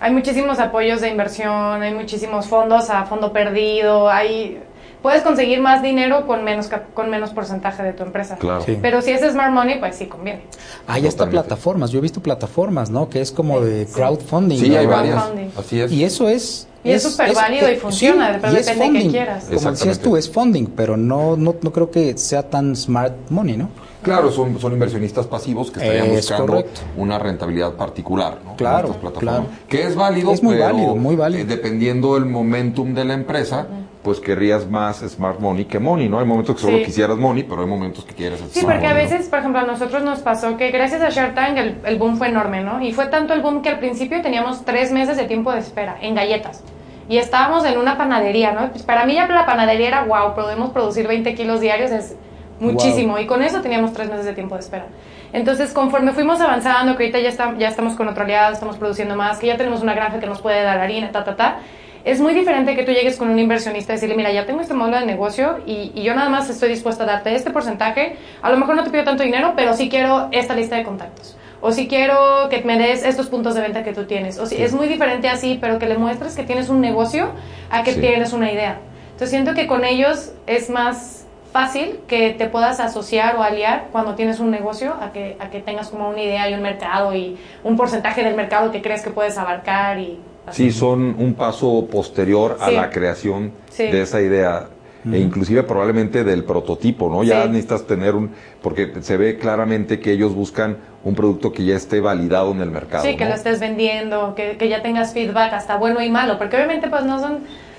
Hay 0.00 0.10
muchísimos 0.10 0.58
apoyos 0.58 1.02
de 1.02 1.10
inversión, 1.10 1.82
hay 1.82 1.92
muchísimos 1.92 2.46
fondos 2.46 2.88
a 2.88 3.04
fondo 3.04 3.30
perdido, 3.30 4.08
hay 4.08 4.62
puedes 5.02 5.22
conseguir 5.22 5.60
más 5.60 5.82
dinero 5.82 6.26
con 6.26 6.44
menos 6.44 6.70
con 6.94 7.10
menos 7.10 7.30
porcentaje 7.30 7.82
de 7.82 7.92
tu 7.92 8.02
empresa. 8.04 8.36
Claro. 8.36 8.62
Sí. 8.64 8.78
Pero 8.80 9.02
si 9.02 9.10
es 9.10 9.20
smart 9.32 9.52
money, 9.52 9.78
pues 9.80 9.96
sí 9.96 10.06
conviene. 10.06 10.42
Hay 10.86 11.06
hasta 11.06 11.24
Totalmente. 11.24 11.48
plataformas, 11.48 11.90
yo 11.90 11.98
he 11.98 12.02
visto 12.02 12.20
plataformas, 12.22 12.90
¿no? 12.90 13.08
Que 13.08 13.20
es 13.20 13.32
como 13.32 13.58
Sí, 13.60 13.66
de 13.66 13.86
crowdfunding. 13.86 14.58
Sí, 14.58 14.68
¿no? 14.70 14.78
hay 14.78 14.86
varias. 14.86 15.24
Así 15.58 15.80
es. 15.80 15.92
Y 15.92 16.04
eso 16.04 16.28
es... 16.28 16.68
Y 16.84 16.90
es 16.90 17.02
súper 17.04 17.32
válido 17.32 17.70
y 17.70 17.76
funciona, 17.76 18.38
pero 18.40 18.54
y 18.54 18.56
depende 18.56 18.98
de 18.98 19.04
qué 19.04 19.10
quieras. 19.10 19.44
Como 19.54 19.70
decías 19.70 20.00
tú, 20.00 20.16
es 20.16 20.28
funding, 20.28 20.66
pero 20.74 20.96
no, 20.96 21.36
no, 21.36 21.54
no 21.62 21.72
creo 21.72 21.92
que 21.92 22.18
sea 22.18 22.42
tan 22.50 22.74
smart 22.74 23.14
money, 23.30 23.56
¿no? 23.56 23.68
Claro, 24.02 24.32
son, 24.32 24.58
son 24.58 24.72
inversionistas 24.72 25.28
pasivos 25.28 25.70
que 25.70 25.78
estarían 25.78 26.06
Es 26.06 26.16
buscando 26.28 26.46
correcto. 26.54 26.80
una 26.96 27.20
rentabilidad 27.20 27.74
particular, 27.74 28.38
¿no? 28.44 28.56
Claro, 28.56 28.88
estas 28.88 28.96
plataformas. 29.00 29.34
claro. 29.44 29.68
Que 29.68 29.84
es 29.84 29.94
válido, 29.94 30.32
Es 30.32 30.42
muy 30.42 30.56
pero, 30.56 30.64
válido, 30.66 30.96
muy 30.96 31.14
válido. 31.14 31.42
eh, 31.42 31.46
dependiendo 31.46 32.14
del 32.14 32.24
momentum 32.26 32.94
de 32.94 33.04
la 33.04 33.14
empresa, 33.14 33.68
pues 34.02 34.18
querrías 34.18 34.68
más 34.68 34.98
smart 34.98 35.38
money 35.38 35.64
que 35.66 35.78
money, 35.78 36.08
¿no? 36.08 36.18
Hay 36.18 36.26
momentos 36.26 36.56
que 36.56 36.62
solo 36.62 36.78
Sí. 36.78 36.84
quisieras 36.84 37.16
money, 37.18 37.44
pero 37.44 37.60
hay 37.62 37.68
momentos 37.68 38.04
que 38.04 38.14
quieres 38.14 38.40
Sí, 38.50 38.60
smart 38.60 38.74
porque 38.74 38.86
a 38.86 38.90
money, 38.90 39.04
¿no? 39.04 39.10
veces, 39.10 39.28
por 39.28 39.38
ejemplo, 39.38 39.60
a 39.60 39.64
nosotros 39.64 40.02
nos 40.02 40.18
pasó 40.20 40.56
que 40.56 40.70
gracias 40.72 41.02
a 41.02 41.10
Shark 41.10 41.34
Tank 41.34 41.56
el, 41.56 41.78
el 41.84 41.98
boom 41.98 42.16
fue 42.16 42.28
enorme, 42.28 42.62
¿no? 42.64 42.82
Y 42.82 42.92
fue 42.92 43.06
tanto 43.06 43.32
el 43.32 43.40
boom 43.42 43.62
que 43.62 43.68
al 43.68 43.78
principio 43.78 44.20
teníamos 44.20 44.64
tres 44.64 44.90
meses 44.90 45.16
de 45.16 45.24
tiempo 45.24 45.52
de 45.52 45.60
espera 45.60 45.96
en 46.00 46.14
galletas. 46.16 46.64
Y 47.08 47.18
estábamos 47.18 47.64
en 47.64 47.78
una 47.78 47.96
panadería, 47.96 48.52
¿no? 48.52 48.70
Pues 48.70 48.82
para 48.82 49.04
mí 49.06 49.14
ya 49.14 49.26
la 49.28 49.46
panadería 49.46 49.88
era, 49.88 50.04
wow, 50.04 50.34
podemos 50.34 50.70
producir 50.70 51.06
20 51.06 51.34
kilos 51.34 51.60
diarios, 51.60 51.90
es 51.92 52.16
muchísimo. 52.60 53.18
Y 53.18 53.26
con 53.26 53.42
eso 53.42 53.60
teníamos 53.60 53.92
tres 53.92 54.08
meses 54.08 54.24
de 54.24 54.32
tiempo 54.32 54.54
de 54.54 54.60
espera. 54.62 54.86
Entonces, 55.32 55.72
conforme 55.72 56.12
fuimos 56.12 56.40
avanzando, 56.40 56.96
que 56.96 57.04
ahorita 57.04 57.18
ya, 57.20 57.28
está- 57.28 57.54
ya 57.58 57.68
estamos 57.68 57.94
con 57.94 58.08
otro 58.08 58.24
aliado, 58.24 58.52
estamos 58.52 58.76
produciendo 58.76 59.16
más, 59.16 59.38
que 59.38 59.46
ya 59.46 59.56
tenemos 59.56 59.80
una 59.82 59.94
granja 59.94 60.20
que 60.20 60.26
nos 60.26 60.40
puede 60.40 60.62
dar 60.62 60.78
harina, 60.78 61.10
ta, 61.10 61.24
ta, 61.24 61.36
ta, 61.36 61.58
es 62.04 62.20
muy 62.20 62.34
diferente 62.34 62.74
que 62.74 62.82
tú 62.84 62.92
llegues 62.92 63.16
con 63.16 63.30
un 63.30 63.38
inversionista 63.38 63.92
y 63.92 63.96
decirle, 63.96 64.16
mira, 64.16 64.32
ya 64.32 64.44
tengo 64.46 64.60
este 64.60 64.74
modelo 64.74 64.98
de 64.98 65.06
negocio 65.06 65.60
y, 65.66 65.92
y 65.94 66.02
yo 66.02 66.14
nada 66.14 66.28
más 66.28 66.50
estoy 66.50 66.68
dispuesta 66.68 67.04
a 67.04 67.06
darte 67.06 67.34
este 67.34 67.50
porcentaje. 67.50 68.16
A 68.42 68.50
lo 68.50 68.56
mejor 68.56 68.74
no 68.76 68.84
te 68.84 68.90
pido 68.90 69.04
tanto 69.04 69.22
dinero, 69.22 69.52
pero 69.56 69.74
sí 69.74 69.88
quiero 69.88 70.28
esta 70.32 70.54
lista 70.54 70.76
de 70.76 70.82
contactos. 70.84 71.36
O 71.60 71.70
si 71.70 71.86
quiero 71.86 72.48
que 72.50 72.62
me 72.64 72.76
des 72.76 73.04
estos 73.04 73.28
puntos 73.28 73.54
de 73.54 73.60
venta 73.60 73.84
que 73.84 73.92
tú 73.92 74.04
tienes. 74.04 74.38
O 74.38 74.46
si 74.46 74.60
es 74.60 74.72
muy 74.72 74.88
diferente 74.88 75.28
así, 75.28 75.58
pero 75.60 75.78
que 75.78 75.86
le 75.86 75.96
muestres 75.96 76.34
que 76.34 76.42
tienes 76.42 76.68
un 76.68 76.80
negocio 76.80 77.30
a 77.70 77.84
que 77.84 77.92
Sí. 77.92 78.00
tienes 78.00 78.32
una 78.32 78.50
idea. 78.50 78.78
Entonces 79.12 79.30
siento 79.30 79.54
que 79.54 79.68
con 79.68 79.84
ellos 79.84 80.32
es 80.48 80.70
más 80.70 81.24
fácil 81.52 82.00
que 82.08 82.30
te 82.30 82.46
puedas 82.46 82.80
asociar 82.80 83.36
o 83.36 83.42
aliar 83.44 83.88
cuando 83.92 84.14
tienes 84.16 84.40
un 84.40 84.50
negocio 84.50 84.94
a 85.00 85.12
que, 85.12 85.36
a 85.38 85.50
que 85.50 85.60
tengas 85.60 85.90
como 85.90 86.08
una 86.08 86.20
idea 86.22 86.48
y 86.50 86.54
un 86.54 86.62
mercado 86.62 87.14
y 87.14 87.38
un 87.62 87.76
porcentaje 87.76 88.24
del 88.24 88.34
mercado 88.34 88.72
que 88.72 88.80
crees 88.82 89.02
que 89.02 89.10
puedes 89.10 89.36
abarcar 89.38 89.98
y 90.00 90.18
así. 90.46 90.70
Sí, 90.70 90.78
son 90.78 91.14
un 91.18 91.34
paso 91.34 91.86
posterior 91.90 92.56
a 92.60 92.68
Sí. 92.68 92.74
la 92.74 92.90
creación 92.90 93.52
Sí. 93.70 93.84
de 93.84 94.02
esa 94.02 94.20
idea. 94.20 94.68
E 95.04 95.18
inclusive 95.18 95.64
probablemente 95.64 96.22
del 96.22 96.44
prototipo, 96.44 97.10
¿no? 97.10 97.24
Ya 97.24 97.42
Sí. 97.42 97.48
necesitas 97.48 97.88
tener 97.88 98.14
un... 98.14 98.30
Porque 98.62 98.92
se 99.00 99.16
ve 99.16 99.36
claramente 99.36 99.98
que 99.98 100.12
ellos 100.12 100.32
buscan 100.32 100.76
un 101.02 101.16
producto 101.16 101.50
que 101.52 101.64
ya 101.64 101.74
esté 101.74 102.00
validado 102.00 102.52
en 102.52 102.60
el 102.60 102.70
mercado. 102.70 103.02
Sí, 103.02 103.16
que 103.16 103.24
¿no? 103.24 103.30
lo 103.30 103.34
estés 103.34 103.58
vendiendo, 103.58 104.36
que, 104.36 104.56
que 104.56 104.68
ya 104.68 104.80
tengas 104.80 105.12
feedback 105.12 105.54
hasta 105.54 105.76
bueno 105.76 106.00
y 106.02 106.08
malo, 106.08 106.38
porque 106.38 106.54
obviamente 106.54 106.86
pues 106.88 107.04
no 107.04 107.18
son, 107.18 107.38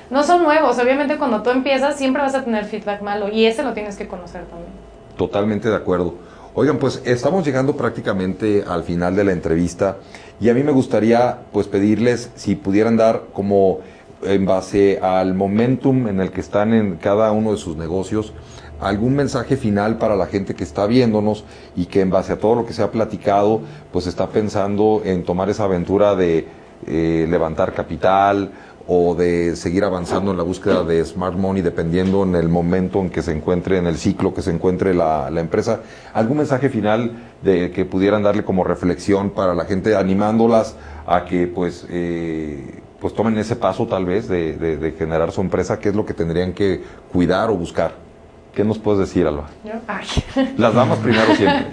no 0.09 0.23
son 0.23 0.43
nuevos, 0.43 0.77
obviamente 0.79 1.17
cuando 1.17 1.41
tú 1.43 1.51
empiezas 1.51 1.95
siempre 1.97 2.21
vas 2.21 2.35
a 2.35 2.43
tener 2.43 2.65
feedback 2.65 3.01
malo 3.01 3.29
y 3.29 3.45
ese 3.45 3.63
lo 3.63 3.71
tienes 3.71 3.95
que 3.95 4.05
conocer 4.05 4.43
también. 4.47 4.73
Totalmente 5.15 5.69
de 5.69 5.75
acuerdo. 5.77 6.15
Oigan, 6.55 6.77
pues 6.77 7.01
estamos 7.03 7.43
llegando 7.43 7.75
prácticamente 7.75 8.63
al 8.67 8.83
final 8.83 9.15
de 9.15 9.23
la 9.23 9.31
entrevista 9.31 9.97
y 10.39 10.49
a 10.49 10.53
mí 10.53 10.61
me 10.61 10.71
gustaría 10.71 11.39
pues 11.51 11.67
pedirles 11.67 12.29
si 12.35 12.53
pudieran 12.53 12.95
dar 12.95 13.23
como 13.33 13.79
en 14.21 14.45
base 14.45 14.99
al 15.01 15.33
momentum 15.33 16.07
en 16.07 16.19
el 16.19 16.29
que 16.29 16.41
están 16.41 16.75
en 16.75 16.97
cada 16.97 17.31
uno 17.31 17.53
de 17.53 17.57
sus 17.57 17.75
negocios, 17.75 18.33
algún 18.79 19.15
mensaje 19.15 19.57
final 19.57 19.97
para 19.97 20.15
la 20.15 20.27
gente 20.27 20.53
que 20.53 20.63
está 20.63 20.85
viéndonos 20.85 21.43
y 21.75 21.87
que 21.87 22.01
en 22.01 22.11
base 22.11 22.33
a 22.33 22.37
todo 22.37 22.53
lo 22.53 22.65
que 22.67 22.73
se 22.73 22.83
ha 22.83 22.91
platicado, 22.91 23.61
pues 23.91 24.05
está 24.05 24.29
pensando 24.29 25.01
en 25.03 25.23
tomar 25.23 25.49
esa 25.49 25.63
aventura 25.63 26.15
de 26.15 26.45
eh, 26.85 27.25
levantar 27.27 27.73
capital 27.73 28.51
o 28.87 29.15
de 29.15 29.55
seguir 29.55 29.83
avanzando 29.85 30.31
en 30.31 30.37
la 30.37 30.43
búsqueda 30.43 30.83
de 30.83 31.03
smart 31.05 31.35
money 31.37 31.61
dependiendo 31.61 32.23
en 32.23 32.35
el 32.35 32.49
momento 32.49 32.99
en 32.99 33.09
que 33.09 33.21
se 33.21 33.31
encuentre, 33.31 33.77
en 33.77 33.87
el 33.87 33.97
ciclo 33.97 34.33
que 34.33 34.41
se 34.41 34.51
encuentre 34.51 34.93
la, 34.93 35.29
la 35.29 35.39
empresa. 35.39 35.79
¿Algún 36.13 36.37
mensaje 36.37 36.69
final 36.69 37.13
de 37.41 37.71
que 37.71 37.85
pudieran 37.85 38.23
darle 38.23 38.43
como 38.43 38.63
reflexión 38.65 39.29
para 39.29 39.53
la 39.55 39.65
gente 39.65 39.95
animándolas 39.95 40.75
a 41.07 41.23
que 41.25 41.47
pues 41.47 41.85
eh, 41.89 42.79
pues 42.99 43.13
tomen 43.13 43.37
ese 43.37 43.55
paso 43.55 43.87
tal 43.87 44.05
vez 44.05 44.27
de, 44.27 44.57
de- 44.57 44.75
de 44.77 44.91
generar 44.91 45.31
su 45.31 45.39
empresa? 45.41 45.79
¿Qué 45.79 45.89
es 45.89 45.95
lo 45.95 46.05
que 46.05 46.13
tendrían 46.13 46.51
que 46.53 46.81
cuidar 47.11 47.49
o 47.49 47.55
buscar? 47.55 47.91
¿Qué 48.53 48.63
nos 48.63 48.77
puedes 48.79 48.99
decir, 48.99 49.25
Alba? 49.25 49.47
Las 50.57 50.73
damas 50.75 50.99
primero 50.99 51.33
siempre. 51.35 51.67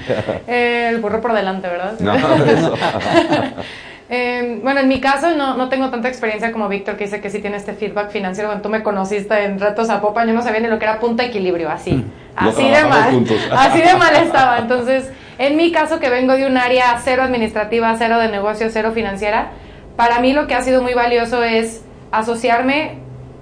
El 0.88 1.00
burro 1.00 1.20
por 1.20 1.32
delante, 1.34 1.68
¿verdad? 1.68 1.98
De 2.44 2.52
eso. 2.54 2.74
Eh, 4.12 4.58
bueno, 4.60 4.80
en 4.80 4.88
mi 4.88 5.00
caso 5.00 5.36
no, 5.36 5.56
no 5.56 5.68
tengo 5.68 5.88
tanta 5.88 6.08
experiencia 6.08 6.50
como 6.50 6.68
Víctor, 6.68 6.96
que 6.96 7.04
dice 7.04 7.20
que 7.20 7.30
sí 7.30 7.38
tiene 7.40 7.56
este 7.56 7.74
feedback 7.74 8.10
financiero. 8.10 8.48
Cuando 8.48 8.62
tú 8.64 8.68
me 8.68 8.82
conociste 8.82 9.44
en 9.44 9.60
Retos 9.60 9.88
a 9.88 10.00
Popa, 10.00 10.26
yo 10.26 10.32
no 10.32 10.42
sabía 10.42 10.58
ni 10.58 10.66
lo 10.66 10.80
que 10.80 10.84
era 10.84 10.98
punto 10.98 11.22
equilibrio, 11.22 11.70
así. 11.70 12.04
Lo 12.40 12.50
Así 12.50 12.68
de 12.68 12.84
mal. 12.84 13.12
juntos. 13.12 13.36
Así 13.52 13.80
de 13.80 13.94
mal 13.94 14.16
estaba. 14.16 14.58
Entonces, 14.58 15.08
en 15.38 15.56
mi 15.56 15.70
caso, 15.70 16.00
que 16.00 16.10
vengo 16.10 16.32
de 16.32 16.44
un 16.44 16.56
área 16.56 16.98
cero 17.04 17.22
administrativa, 17.22 17.94
cero 17.96 18.18
de 18.18 18.28
negocio, 18.28 18.66
cero 18.70 18.90
financiera, 18.92 19.52
para 19.94 20.18
mí 20.18 20.32
lo 20.32 20.48
que 20.48 20.56
ha 20.56 20.62
sido 20.62 20.82
muy 20.82 20.94
valioso 20.94 21.44
es 21.44 21.84
asociarme, 22.10 22.98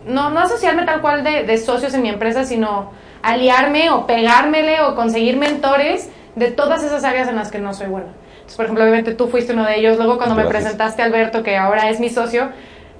no, 0.07 0.29
no 0.29 0.41
asociarme 0.41 0.85
tal 0.85 1.01
cual 1.01 1.25
de, 1.25 1.45
de 1.45 1.57
socios 1.57 1.95
en 1.95 2.03
mi 2.03 2.11
empresa, 2.11 2.45
sino 2.45 2.91
aliarme 3.23 3.89
o 3.89 4.07
pegármele 4.07 4.83
o 4.83 4.95
conseguir 4.95 5.39
mentores 5.39 6.11
de 6.37 6.51
todas 6.51 6.83
esas 6.83 7.05
áreas 7.05 7.27
en 7.29 7.37
las 7.37 7.51
que 7.51 7.59
no 7.59 7.73
soy 7.73 7.87
buena. 7.87 8.09
Entonces, 8.49 8.57
por 8.57 8.65
ejemplo, 8.65 8.85
obviamente 8.85 9.15
tú 9.15 9.29
fuiste 9.29 9.53
uno 9.53 9.67
de 9.67 9.79
ellos. 9.79 9.99
Luego, 9.99 10.17
cuando 10.17 10.35
me 10.35 10.47
presentaste 10.47 11.03
a 11.03 11.05
Alberto, 11.05 11.43
que 11.43 11.59
ahora 11.59 11.91
es 11.91 12.01
mi 12.01 12.09
socio, 12.09 12.49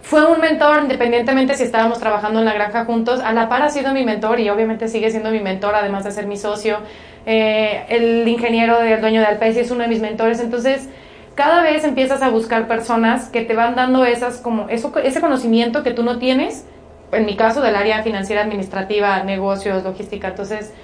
fue 0.03 0.31
un 0.31 0.43
mentor, 0.43 0.83
independientemente 0.83 1.55
si 1.55 1.63
estábamos 1.63 1.99
trabajando 1.99 2.41
en 2.41 2.45
la 2.45 2.53
granja 2.53 2.85
juntos. 2.85 3.21
A 3.21 3.33
la 3.33 3.49
par 3.49 3.63
ha 3.63 3.71
sido 3.71 3.95
mi 3.95 4.05
mentor 4.05 4.41
y 4.41 4.51
obviamente 4.51 4.89
sigue 4.89 5.11
siendo 5.11 5.31
mi 5.31 5.41
mentor, 5.41 5.75
además 5.75 6.05
de 6.05 6.11
ser 6.11 6.27
mi 6.27 6.37
socio. 6.37 6.81
Eh, 7.25 7.87
el 7.89 8.29
ingeniero 8.29 8.79
del 8.79 9.01
dueño 9.01 9.23
de 9.23 9.27
Alpesi 9.27 9.61
es 9.61 9.71
uno 9.71 9.85
de 9.85 9.89
mis 9.89 10.03
mentores. 10.03 10.39
Entonces, 10.41 10.91
cada 11.35 11.63
vez 11.63 11.83
empiezas 11.85 12.21
a 12.21 12.29
buscar 12.29 12.69
personas 12.69 13.31
que 13.31 13.41
te 13.41 13.55
van 13.55 13.75
dando 13.75 14.05
esas 14.05 14.43
como 14.43 14.69
eso, 14.69 14.93
ese 15.03 15.23
conocimiento 15.23 15.83
que 15.83 15.93
tú 15.93 16.03
no 16.03 16.19
tienes. 16.19 16.67
En 17.11 17.25
mi 17.25 17.37
caso, 17.37 17.63
del 17.63 17.75
área 17.75 18.03
financiera, 18.03 18.43
administrativa, 18.43 19.25
negocios, 19.25 19.83
logística. 19.83 20.29
Entonces, 20.29 20.75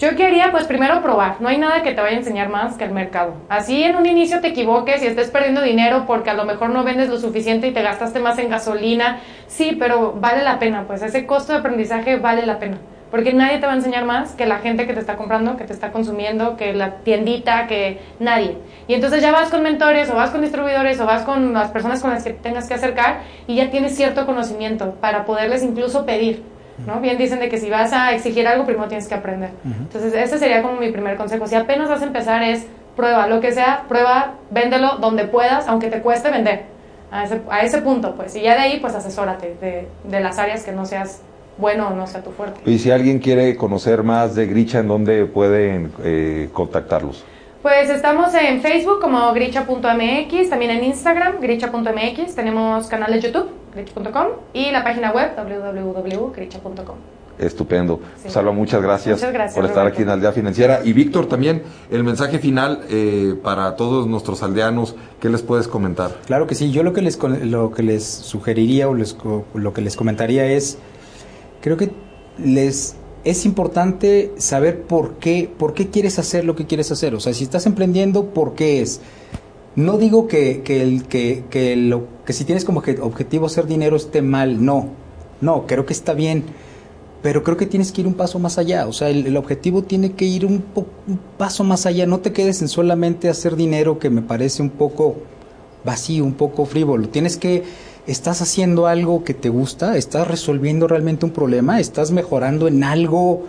yo 0.00 0.16
quería, 0.16 0.50
pues 0.50 0.64
primero 0.64 1.02
probar. 1.02 1.36
No 1.40 1.48
hay 1.48 1.58
nada 1.58 1.82
que 1.82 1.92
te 1.92 2.00
vaya 2.00 2.16
a 2.16 2.20
enseñar 2.20 2.48
más 2.48 2.78
que 2.78 2.84
el 2.84 2.90
mercado. 2.90 3.34
Así 3.50 3.82
en 3.82 3.96
un 3.96 4.06
inicio 4.06 4.40
te 4.40 4.48
equivoques 4.48 5.02
y 5.02 5.06
estés 5.06 5.30
perdiendo 5.30 5.60
dinero 5.60 6.04
porque 6.06 6.30
a 6.30 6.34
lo 6.34 6.46
mejor 6.46 6.70
no 6.70 6.84
vendes 6.84 7.10
lo 7.10 7.18
suficiente 7.18 7.68
y 7.68 7.72
te 7.72 7.82
gastaste 7.82 8.18
más 8.18 8.38
en 8.38 8.48
gasolina. 8.48 9.20
Sí, 9.46 9.76
pero 9.78 10.12
vale 10.12 10.42
la 10.42 10.58
pena, 10.58 10.84
pues 10.86 11.02
ese 11.02 11.26
costo 11.26 11.52
de 11.52 11.58
aprendizaje 11.58 12.16
vale 12.16 12.46
la 12.46 12.58
pena. 12.58 12.78
Porque 13.10 13.34
nadie 13.34 13.58
te 13.58 13.66
va 13.66 13.72
a 13.72 13.76
enseñar 13.76 14.06
más 14.06 14.32
que 14.32 14.46
la 14.46 14.60
gente 14.60 14.86
que 14.86 14.94
te 14.94 15.00
está 15.00 15.16
comprando, 15.16 15.58
que 15.58 15.64
te 15.64 15.74
está 15.74 15.92
consumiendo, 15.92 16.56
que 16.56 16.72
la 16.72 16.98
tiendita, 16.98 17.66
que 17.66 18.00
nadie. 18.20 18.56
Y 18.88 18.94
entonces 18.94 19.20
ya 19.20 19.32
vas 19.32 19.50
con 19.50 19.62
mentores 19.62 20.08
o 20.08 20.14
vas 20.14 20.30
con 20.30 20.40
distribuidores 20.40 20.98
o 21.00 21.04
vas 21.04 21.24
con 21.24 21.52
las 21.52 21.72
personas 21.72 22.00
con 22.00 22.10
las 22.10 22.24
que 22.24 22.30
te 22.30 22.40
tengas 22.40 22.68
que 22.68 22.74
acercar 22.74 23.20
y 23.46 23.56
ya 23.56 23.70
tienes 23.70 23.96
cierto 23.96 24.24
conocimiento 24.24 24.94
para 24.94 25.26
poderles 25.26 25.62
incluso 25.62 26.06
pedir. 26.06 26.42
¿No? 26.86 27.00
Bien 27.00 27.18
dicen 27.18 27.38
de 27.40 27.48
que 27.48 27.58
si 27.58 27.70
vas 27.70 27.92
a 27.92 28.12
exigir 28.14 28.46
algo, 28.46 28.64
primero 28.64 28.88
tienes 28.88 29.08
que 29.08 29.14
aprender. 29.14 29.50
Entonces, 29.64 30.14
ese 30.14 30.38
sería 30.38 30.62
como 30.62 30.80
mi 30.80 30.90
primer 30.90 31.16
consejo. 31.16 31.46
Si 31.46 31.54
apenas 31.54 31.88
vas 31.88 32.02
a 32.02 32.06
empezar 32.06 32.42
es 32.42 32.66
prueba, 32.96 33.26
lo 33.26 33.40
que 33.40 33.52
sea, 33.52 33.84
prueba, 33.88 34.34
véndelo 34.50 34.98
donde 34.98 35.24
puedas, 35.24 35.68
aunque 35.68 35.88
te 35.88 36.00
cueste 36.00 36.30
vender. 36.30 36.64
A 37.12 37.24
ese, 37.24 37.40
a 37.50 37.60
ese 37.62 37.82
punto, 37.82 38.14
pues. 38.14 38.36
Y 38.36 38.42
ya 38.42 38.54
de 38.54 38.60
ahí, 38.60 38.78
pues, 38.80 38.94
asesórate 38.94 39.56
de, 39.60 39.88
de 40.04 40.20
las 40.20 40.38
áreas 40.38 40.62
que 40.62 40.70
no 40.70 40.86
seas 40.86 41.22
bueno 41.58 41.88
o 41.88 41.90
no 41.90 42.06
sea 42.06 42.22
tu 42.22 42.30
fuerte. 42.30 42.60
Y 42.64 42.78
si 42.78 42.90
alguien 42.90 43.18
quiere 43.18 43.56
conocer 43.56 44.02
más 44.02 44.34
de 44.34 44.46
Gricha, 44.46 44.78
¿en 44.78 44.88
dónde 44.88 45.26
pueden 45.26 45.92
eh, 46.02 46.48
contactarlos? 46.52 47.24
Pues 47.62 47.90
estamos 47.90 48.32
en 48.34 48.62
Facebook 48.62 49.00
como 49.02 49.34
gricha.mx, 49.34 50.48
también 50.48 50.70
en 50.70 50.84
Instagram, 50.84 51.40
gricha.mx, 51.42 52.34
tenemos 52.34 52.86
canal 52.86 53.12
de 53.12 53.20
YouTube, 53.20 53.50
y 54.52 54.70
la 54.70 54.82
página 54.84 55.12
web 55.12 55.30
www.gricha.com. 55.36 56.96
Estupendo. 57.38 58.00
Sí. 58.22 58.28
Salva, 58.28 58.52
muchas 58.52 58.82
gracias, 58.82 59.16
Muchas 59.18 59.32
gracias, 59.32 59.54
por 59.54 59.64
estar 59.64 59.78
Roberto. 59.84 59.94
aquí 59.96 60.02
en 60.02 60.10
Aldea 60.10 60.32
Financiera. 60.32 60.80
Y 60.84 60.92
Víctor, 60.92 61.26
también 61.26 61.62
el 61.90 62.04
mensaje 62.04 62.38
final 62.38 62.82
eh, 62.90 63.34
para 63.42 63.76
todos 63.76 64.06
nuestros 64.06 64.42
aldeanos, 64.42 64.94
¿qué 65.20 65.30
les 65.30 65.40
puedes 65.40 65.66
comentar? 65.66 66.10
Claro 66.26 66.46
que 66.46 66.54
sí, 66.54 66.70
yo 66.70 66.82
lo 66.82 66.92
que 66.92 67.00
les, 67.00 67.18
lo 67.22 67.70
que 67.70 67.82
les 67.82 68.04
sugeriría 68.04 68.88
o 68.90 68.94
les 68.94 69.14
co- 69.14 69.46
lo 69.54 69.72
que 69.72 69.80
les 69.80 69.96
comentaría 69.96 70.44
es, 70.46 70.76
creo 71.62 71.78
que 71.78 71.90
les 72.38 72.96
es 73.24 73.46
importante 73.46 74.32
saber 74.36 74.82
por 74.82 75.14
qué, 75.14 75.50
por 75.58 75.72
qué 75.72 75.88
quieres 75.88 76.18
hacer 76.18 76.44
lo 76.44 76.54
que 76.56 76.66
quieres 76.66 76.90
hacer. 76.92 77.14
O 77.14 77.20
sea, 77.20 77.32
si 77.32 77.44
estás 77.44 77.64
emprendiendo, 77.64 78.26
¿por 78.26 78.54
qué 78.54 78.82
es? 78.82 79.00
No 79.76 79.98
digo 79.98 80.26
que, 80.26 80.62
que, 80.62 80.82
el, 80.82 81.04
que, 81.04 81.44
que, 81.50 81.76
lo, 81.76 82.04
que 82.26 82.32
si 82.32 82.44
tienes 82.44 82.64
como 82.64 82.82
objetivo 83.02 83.46
hacer 83.46 83.66
dinero 83.66 83.96
esté 83.96 84.20
mal, 84.20 84.64
no, 84.64 84.88
no, 85.40 85.66
creo 85.66 85.86
que 85.86 85.92
está 85.92 86.12
bien, 86.12 86.44
pero 87.22 87.44
creo 87.44 87.56
que 87.56 87.66
tienes 87.66 87.92
que 87.92 88.00
ir 88.00 88.06
un 88.06 88.14
paso 88.14 88.38
más 88.38 88.58
allá, 88.58 88.86
o 88.88 88.92
sea, 88.92 89.10
el, 89.10 89.26
el 89.26 89.36
objetivo 89.36 89.82
tiene 89.82 90.12
que 90.12 90.24
ir 90.24 90.44
un, 90.44 90.60
po- 90.60 90.86
un 91.06 91.18
paso 91.38 91.62
más 91.64 91.86
allá, 91.86 92.04
no 92.06 92.18
te 92.18 92.32
quedes 92.32 92.62
en 92.62 92.68
solamente 92.68 93.28
hacer 93.28 93.54
dinero 93.56 93.98
que 93.98 94.10
me 94.10 94.22
parece 94.22 94.60
un 94.60 94.70
poco 94.70 95.16
vacío, 95.84 96.24
un 96.24 96.34
poco 96.34 96.64
frívolo, 96.66 97.08
tienes 97.08 97.36
que, 97.36 97.62
estás 98.06 98.42
haciendo 98.42 98.86
algo 98.86 99.22
que 99.22 99.34
te 99.34 99.50
gusta, 99.50 99.96
estás 99.96 100.26
resolviendo 100.26 100.88
realmente 100.88 101.24
un 101.26 101.32
problema, 101.32 101.78
estás 101.78 102.10
mejorando 102.10 102.66
en 102.66 102.82
algo 102.82 103.44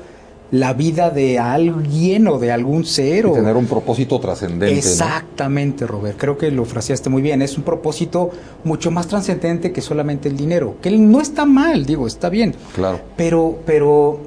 la 0.51 0.73
vida 0.73 1.09
de 1.09 1.39
alguien 1.39 2.27
o 2.27 2.37
de 2.37 2.51
algún 2.51 2.85
ser. 2.85 3.25
Y 3.25 3.31
tener 3.31 3.55
un 3.55 3.67
propósito 3.67 4.19
trascendente. 4.19 4.77
Exactamente, 4.77 5.87
Robert. 5.87 6.17
Creo 6.17 6.37
que 6.37 6.51
lo 6.51 6.65
fraseaste 6.65 7.09
muy 7.09 7.21
bien. 7.21 7.41
Es 7.41 7.57
un 7.57 7.63
propósito 7.63 8.31
mucho 8.65 8.91
más 8.91 9.07
trascendente 9.07 9.71
que 9.71 9.81
solamente 9.81 10.27
el 10.27 10.35
dinero. 10.35 10.75
Que 10.81 10.91
no 10.91 11.21
está 11.21 11.45
mal, 11.45 11.85
digo, 11.85 12.05
está 12.05 12.29
bien. 12.29 12.53
Claro. 12.75 12.99
Pero, 13.15 13.59
pero, 13.65 14.19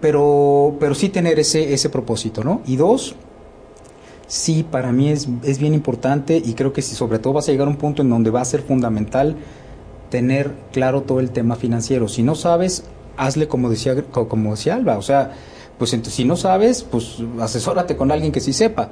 pero, 0.00 0.76
pero 0.78 0.94
sí 0.94 1.08
tener 1.08 1.38
ese, 1.40 1.72
ese 1.72 1.88
propósito, 1.88 2.44
¿no? 2.44 2.60
Y 2.66 2.76
dos, 2.76 3.14
sí, 4.26 4.66
para 4.70 4.92
mí 4.92 5.08
es, 5.08 5.28
es 5.42 5.58
bien 5.58 5.72
importante 5.72 6.36
y 6.44 6.52
creo 6.52 6.74
que 6.74 6.82
si 6.82 6.94
sobre 6.94 7.18
todo 7.18 7.32
vas 7.32 7.48
a 7.48 7.52
llegar 7.52 7.68
a 7.68 7.70
un 7.70 7.76
punto 7.76 8.02
en 8.02 8.10
donde 8.10 8.28
va 8.28 8.42
a 8.42 8.44
ser 8.44 8.60
fundamental 8.60 9.36
tener 10.10 10.52
claro 10.72 11.02
todo 11.02 11.20
el 11.20 11.30
tema 11.30 11.56
financiero. 11.56 12.06
Si 12.06 12.22
no 12.22 12.34
sabes, 12.34 12.84
hazle 13.16 13.48
como 13.48 13.70
decía, 13.70 13.94
como 14.02 14.50
decía 14.50 14.74
Alba, 14.74 14.98
o 14.98 15.02
sea, 15.02 15.32
pues 15.80 15.94
entonces, 15.94 16.12
si 16.12 16.26
no 16.26 16.36
sabes, 16.36 16.82
pues 16.82 17.16
asesórate 17.40 17.96
con 17.96 18.12
alguien 18.12 18.32
que 18.32 18.40
sí 18.40 18.52
sepa. 18.52 18.90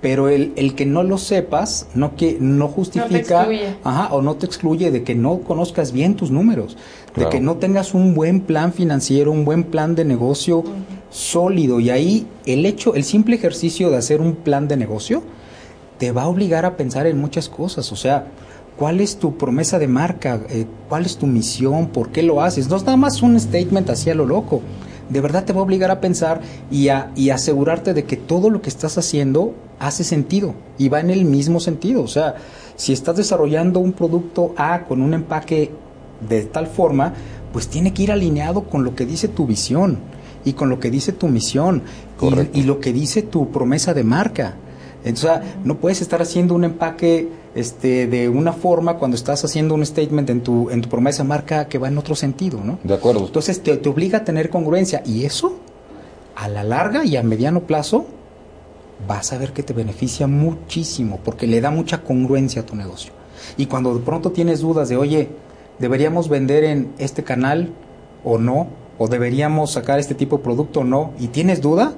Pero 0.00 0.28
el, 0.28 0.52
el 0.54 0.76
que 0.76 0.86
no 0.86 1.02
lo 1.02 1.18
sepas 1.18 1.88
no 1.92 2.14
que 2.14 2.38
no 2.40 2.68
justifica 2.68 3.48
ajá, 3.82 4.14
o 4.14 4.22
no 4.22 4.36
te 4.36 4.46
excluye 4.46 4.92
de 4.92 5.02
que 5.02 5.16
no 5.16 5.40
conozcas 5.40 5.90
bien 5.90 6.14
tus 6.14 6.30
números, 6.30 6.76
de 7.16 7.28
que 7.28 7.40
no 7.40 7.56
tengas 7.56 7.94
un 7.94 8.14
buen 8.14 8.42
plan 8.42 8.72
financiero, 8.72 9.32
un 9.32 9.44
buen 9.44 9.64
plan 9.64 9.96
de 9.96 10.04
negocio 10.04 10.62
sólido 11.10 11.80
y 11.80 11.90
ahí 11.90 12.28
el 12.46 12.64
hecho, 12.64 12.94
el 12.94 13.02
simple 13.02 13.34
ejercicio 13.34 13.90
de 13.90 13.96
hacer 13.96 14.20
un 14.20 14.36
plan 14.36 14.68
de 14.68 14.76
negocio 14.76 15.24
te 15.98 16.12
va 16.12 16.22
a 16.22 16.28
obligar 16.28 16.64
a 16.64 16.76
pensar 16.76 17.08
en 17.08 17.18
muchas 17.18 17.48
cosas, 17.48 17.90
o 17.90 17.96
sea, 17.96 18.28
¿Cuál 18.78 19.00
es 19.02 19.18
tu 19.18 19.36
promesa 19.36 19.78
de 19.78 19.88
marca? 19.88 20.40
Eh, 20.48 20.64
¿Cuál 20.88 21.04
es 21.04 21.18
tu 21.18 21.26
misión? 21.26 21.88
¿Por 21.88 22.12
qué 22.12 22.22
lo 22.22 22.40
haces? 22.40 22.70
No 22.70 22.76
es 22.76 22.82
nada 22.82 22.96
más 22.96 23.20
un 23.20 23.38
statement 23.38 23.90
así 23.90 24.08
a 24.08 24.14
lo 24.14 24.24
loco 24.24 24.62
de 25.10 25.20
verdad 25.20 25.44
te 25.44 25.52
va 25.52 25.60
a 25.60 25.64
obligar 25.64 25.90
a 25.90 26.00
pensar 26.00 26.40
y 26.70 26.88
a 26.88 27.10
y 27.14 27.30
asegurarte 27.30 27.92
de 27.92 28.04
que 28.04 28.16
todo 28.16 28.48
lo 28.48 28.62
que 28.62 28.70
estás 28.70 28.96
haciendo 28.96 29.54
hace 29.78 30.04
sentido 30.04 30.54
y 30.78 30.88
va 30.88 31.00
en 31.00 31.10
el 31.10 31.24
mismo 31.24 31.60
sentido. 31.60 32.02
O 32.02 32.08
sea, 32.08 32.36
si 32.76 32.92
estás 32.92 33.16
desarrollando 33.16 33.80
un 33.80 33.92
producto 33.92 34.54
A 34.56 34.84
con 34.84 35.02
un 35.02 35.12
empaque 35.12 35.70
de 36.26 36.44
tal 36.44 36.66
forma, 36.66 37.12
pues 37.52 37.68
tiene 37.68 37.92
que 37.92 38.04
ir 38.04 38.12
alineado 38.12 38.62
con 38.62 38.84
lo 38.84 38.94
que 38.94 39.04
dice 39.04 39.28
tu 39.28 39.46
visión 39.46 39.98
y 40.44 40.52
con 40.52 40.68
lo 40.68 40.78
que 40.78 40.90
dice 40.90 41.12
tu 41.12 41.28
misión 41.28 41.82
y, 42.52 42.60
y, 42.60 42.62
lo 42.62 42.80
que 42.80 42.92
dice 42.92 43.22
tu 43.22 43.50
promesa 43.50 43.92
de 43.92 44.04
marca. 44.04 44.54
Entonces, 45.04 45.40
no 45.64 45.76
puedes 45.78 46.00
estar 46.00 46.22
haciendo 46.22 46.54
un 46.54 46.64
empaque 46.64 47.28
este, 47.54 48.06
de 48.06 48.28
una 48.28 48.52
forma 48.52 48.96
cuando 48.96 49.16
estás 49.16 49.44
haciendo 49.44 49.74
un 49.74 49.84
statement 49.84 50.30
en 50.30 50.40
tu, 50.40 50.70
en 50.70 50.80
tu 50.80 50.88
promesa 50.88 51.24
marca 51.24 51.68
que 51.68 51.78
va 51.78 51.88
en 51.88 51.98
otro 51.98 52.14
sentido, 52.14 52.60
¿no? 52.62 52.78
De 52.84 52.94
acuerdo. 52.94 53.26
Entonces, 53.26 53.62
te, 53.62 53.76
te 53.76 53.88
obliga 53.88 54.18
a 54.18 54.24
tener 54.24 54.50
congruencia 54.50 55.02
y 55.04 55.24
eso, 55.24 55.56
a 56.36 56.48
la 56.48 56.62
larga 56.62 57.04
y 57.04 57.16
a 57.16 57.22
mediano 57.22 57.60
plazo, 57.62 58.06
vas 59.06 59.32
a 59.32 59.38
ver 59.38 59.52
que 59.52 59.62
te 59.62 59.72
beneficia 59.72 60.26
muchísimo 60.26 61.18
porque 61.24 61.46
le 61.46 61.60
da 61.60 61.70
mucha 61.70 62.02
congruencia 62.02 62.62
a 62.62 62.66
tu 62.66 62.76
negocio. 62.76 63.12
Y 63.56 63.66
cuando 63.66 63.94
de 63.94 64.00
pronto 64.04 64.32
tienes 64.32 64.60
dudas 64.60 64.88
de, 64.88 64.96
oye, 64.96 65.28
¿deberíamos 65.78 66.28
vender 66.28 66.64
en 66.64 66.92
este 66.98 67.24
canal 67.24 67.72
o 68.24 68.38
no? 68.38 68.68
¿O 68.98 69.08
deberíamos 69.08 69.72
sacar 69.72 69.98
este 69.98 70.14
tipo 70.14 70.36
de 70.36 70.44
producto 70.44 70.80
o 70.80 70.84
no? 70.84 71.12
¿Y 71.18 71.28
tienes 71.28 71.60
duda? 71.60 71.94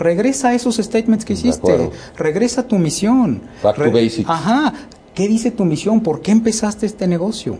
Regresa 0.00 0.48
a 0.48 0.54
esos 0.54 0.76
statements 0.76 1.24
que 1.24 1.34
hiciste, 1.34 1.90
regresa 2.16 2.62
a 2.62 2.66
tu 2.66 2.78
misión. 2.78 3.42
Back 3.62 3.76
to 3.76 3.92
basics. 3.92 4.28
Ajá, 4.28 4.72
¿qué 5.14 5.28
dice 5.28 5.50
tu 5.50 5.64
misión? 5.64 6.00
¿Por 6.00 6.22
qué 6.22 6.32
empezaste 6.32 6.86
este 6.86 7.06
negocio? 7.06 7.58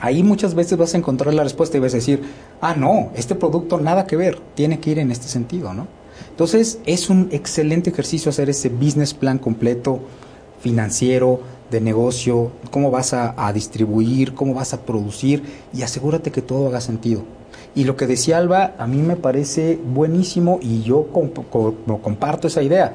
Ahí 0.00 0.22
muchas 0.22 0.54
veces 0.54 0.78
vas 0.78 0.94
a 0.94 0.96
encontrar 0.96 1.34
la 1.34 1.42
respuesta 1.42 1.76
y 1.76 1.80
vas 1.80 1.92
a 1.92 1.96
decir, 1.96 2.22
ah, 2.60 2.74
no, 2.74 3.10
este 3.16 3.34
producto 3.34 3.78
nada 3.78 4.06
que 4.06 4.16
ver, 4.16 4.40
tiene 4.54 4.78
que 4.78 4.90
ir 4.90 4.98
en 5.00 5.10
este 5.10 5.26
sentido, 5.26 5.74
¿no? 5.74 5.88
Entonces, 6.30 6.78
es 6.86 7.10
un 7.10 7.28
excelente 7.32 7.90
ejercicio 7.90 8.30
hacer 8.30 8.48
ese 8.48 8.68
business 8.68 9.12
plan 9.12 9.38
completo, 9.38 10.00
financiero, 10.60 11.40
de 11.70 11.80
negocio, 11.80 12.52
cómo 12.70 12.90
vas 12.90 13.12
a, 13.12 13.34
a 13.36 13.52
distribuir, 13.52 14.34
cómo 14.34 14.54
vas 14.54 14.72
a 14.72 14.82
producir 14.82 15.42
y 15.74 15.82
asegúrate 15.82 16.30
que 16.30 16.42
todo 16.42 16.68
haga 16.68 16.80
sentido. 16.80 17.24
Y 17.78 17.84
lo 17.84 17.94
que 17.94 18.08
decía 18.08 18.38
Alba, 18.38 18.74
a 18.76 18.88
mí 18.88 19.02
me 19.02 19.14
parece 19.14 19.78
buenísimo 19.78 20.58
y 20.60 20.82
yo 20.82 21.06
comparto 21.12 22.48
esa 22.48 22.60
idea. 22.60 22.92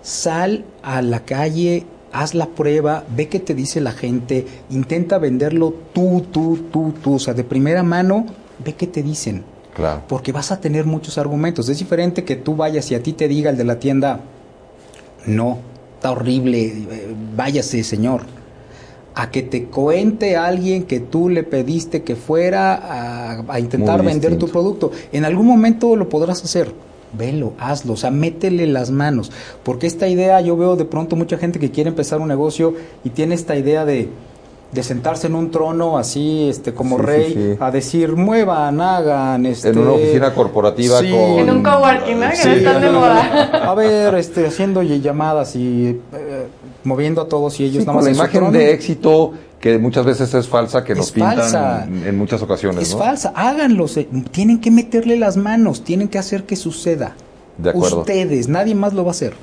Sal 0.00 0.64
a 0.84 1.02
la 1.02 1.24
calle, 1.24 1.86
haz 2.12 2.36
la 2.36 2.46
prueba, 2.46 3.02
ve 3.16 3.26
qué 3.26 3.40
te 3.40 3.52
dice 3.52 3.80
la 3.80 3.90
gente, 3.90 4.46
intenta 4.70 5.18
venderlo 5.18 5.74
tú, 5.92 6.24
tú, 6.30 6.66
tú, 6.70 6.94
tú, 7.02 7.14
o 7.14 7.18
sea, 7.18 7.34
de 7.34 7.42
primera 7.42 7.82
mano, 7.82 8.26
ve 8.64 8.74
qué 8.74 8.86
te 8.86 9.02
dicen. 9.02 9.42
Claro. 9.74 10.02
Porque 10.06 10.30
vas 10.30 10.52
a 10.52 10.60
tener 10.60 10.84
muchos 10.84 11.18
argumentos. 11.18 11.68
Es 11.68 11.80
diferente 11.80 12.22
que 12.22 12.36
tú 12.36 12.54
vayas 12.54 12.88
y 12.92 12.94
a 12.94 13.02
ti 13.02 13.12
te 13.12 13.26
diga 13.26 13.50
el 13.50 13.56
de 13.56 13.64
la 13.64 13.80
tienda, 13.80 14.20
no, 15.26 15.58
está 15.96 16.12
horrible, 16.12 16.60
eh, 16.62 17.14
váyase, 17.34 17.82
señor 17.82 18.39
a 19.14 19.30
que 19.30 19.42
te 19.42 19.64
cuente 19.64 20.36
alguien 20.36 20.84
que 20.84 21.00
tú 21.00 21.28
le 21.28 21.42
pediste 21.42 22.02
que 22.02 22.16
fuera 22.16 23.42
a, 23.48 23.60
intentar 23.60 24.02
vender 24.04 24.38
tu 24.38 24.48
producto. 24.48 24.92
En 25.12 25.24
algún 25.24 25.46
momento 25.46 25.96
lo 25.96 26.08
podrás 26.08 26.42
hacer. 26.44 26.72
Velo, 27.12 27.54
hazlo, 27.58 27.94
o 27.94 27.96
sea, 27.96 28.12
métele 28.12 28.66
las 28.68 28.92
manos. 28.92 29.32
Porque 29.64 29.88
esta 29.88 30.06
idea, 30.06 30.40
yo 30.40 30.56
veo 30.56 30.76
de 30.76 30.84
pronto 30.84 31.16
mucha 31.16 31.38
gente 31.38 31.58
que 31.58 31.70
quiere 31.70 31.90
empezar 31.90 32.20
un 32.20 32.28
negocio 32.28 32.74
y 33.02 33.10
tiene 33.10 33.34
esta 33.34 33.56
idea 33.56 33.84
de, 33.84 34.08
de 34.72 34.82
sentarse 34.84 35.26
en 35.26 35.34
un 35.34 35.50
trono 35.50 35.98
así, 35.98 36.48
este, 36.48 36.72
como 36.72 36.98
rey, 36.98 37.56
a 37.58 37.72
decir, 37.72 38.14
muevan, 38.14 38.80
hagan, 38.80 39.44
este... 39.46 39.70
En 39.70 39.78
una 39.78 39.92
oficina 39.92 40.32
corporativa 40.32 40.98
con... 40.98 41.08
En 41.08 41.50
un 41.50 41.62
coworking, 41.64 42.20
¿no? 42.20 42.30
Que 42.30 42.56
están 42.58 42.80
de 42.80 42.90
moda. 42.90 43.70
A 43.70 43.74
ver, 43.74 44.14
este, 44.14 44.46
haciendo 44.46 44.82
llamadas 44.82 45.56
y 45.56 46.00
eh, 46.12 46.46
moviendo 46.84 47.20
a 47.20 47.28
todos 47.28 47.60
y 47.60 47.64
ellos 47.64 47.86
nada 47.86 47.96
más... 47.96 48.04
la 48.04 48.12
imagen 48.12 48.52
de 48.52 48.72
éxito 48.72 49.32
que 49.60 49.78
muchas 49.78 50.06
veces 50.06 50.32
es 50.32 50.48
falsa, 50.48 50.82
que 50.84 50.94
nos 50.94 51.12
pintan 51.12 52.02
en 52.04 52.16
muchas 52.16 52.40
ocasiones, 52.42 52.88
Es 52.88 52.96
falsa, 52.96 53.32
háganlo, 53.36 53.86
tienen 54.30 54.60
que 54.60 54.70
meterle 54.70 55.18
las 55.18 55.36
manos, 55.36 55.84
tienen 55.84 56.08
que 56.08 56.18
hacer 56.18 56.44
que 56.44 56.56
suceda. 56.56 57.14
De 57.58 57.70
acuerdo. 57.70 58.00
Ustedes, 58.00 58.48
nadie 58.48 58.74
más 58.74 58.94
lo 58.94 59.04
va 59.04 59.10
a 59.10 59.12
hacer. 59.12 59.34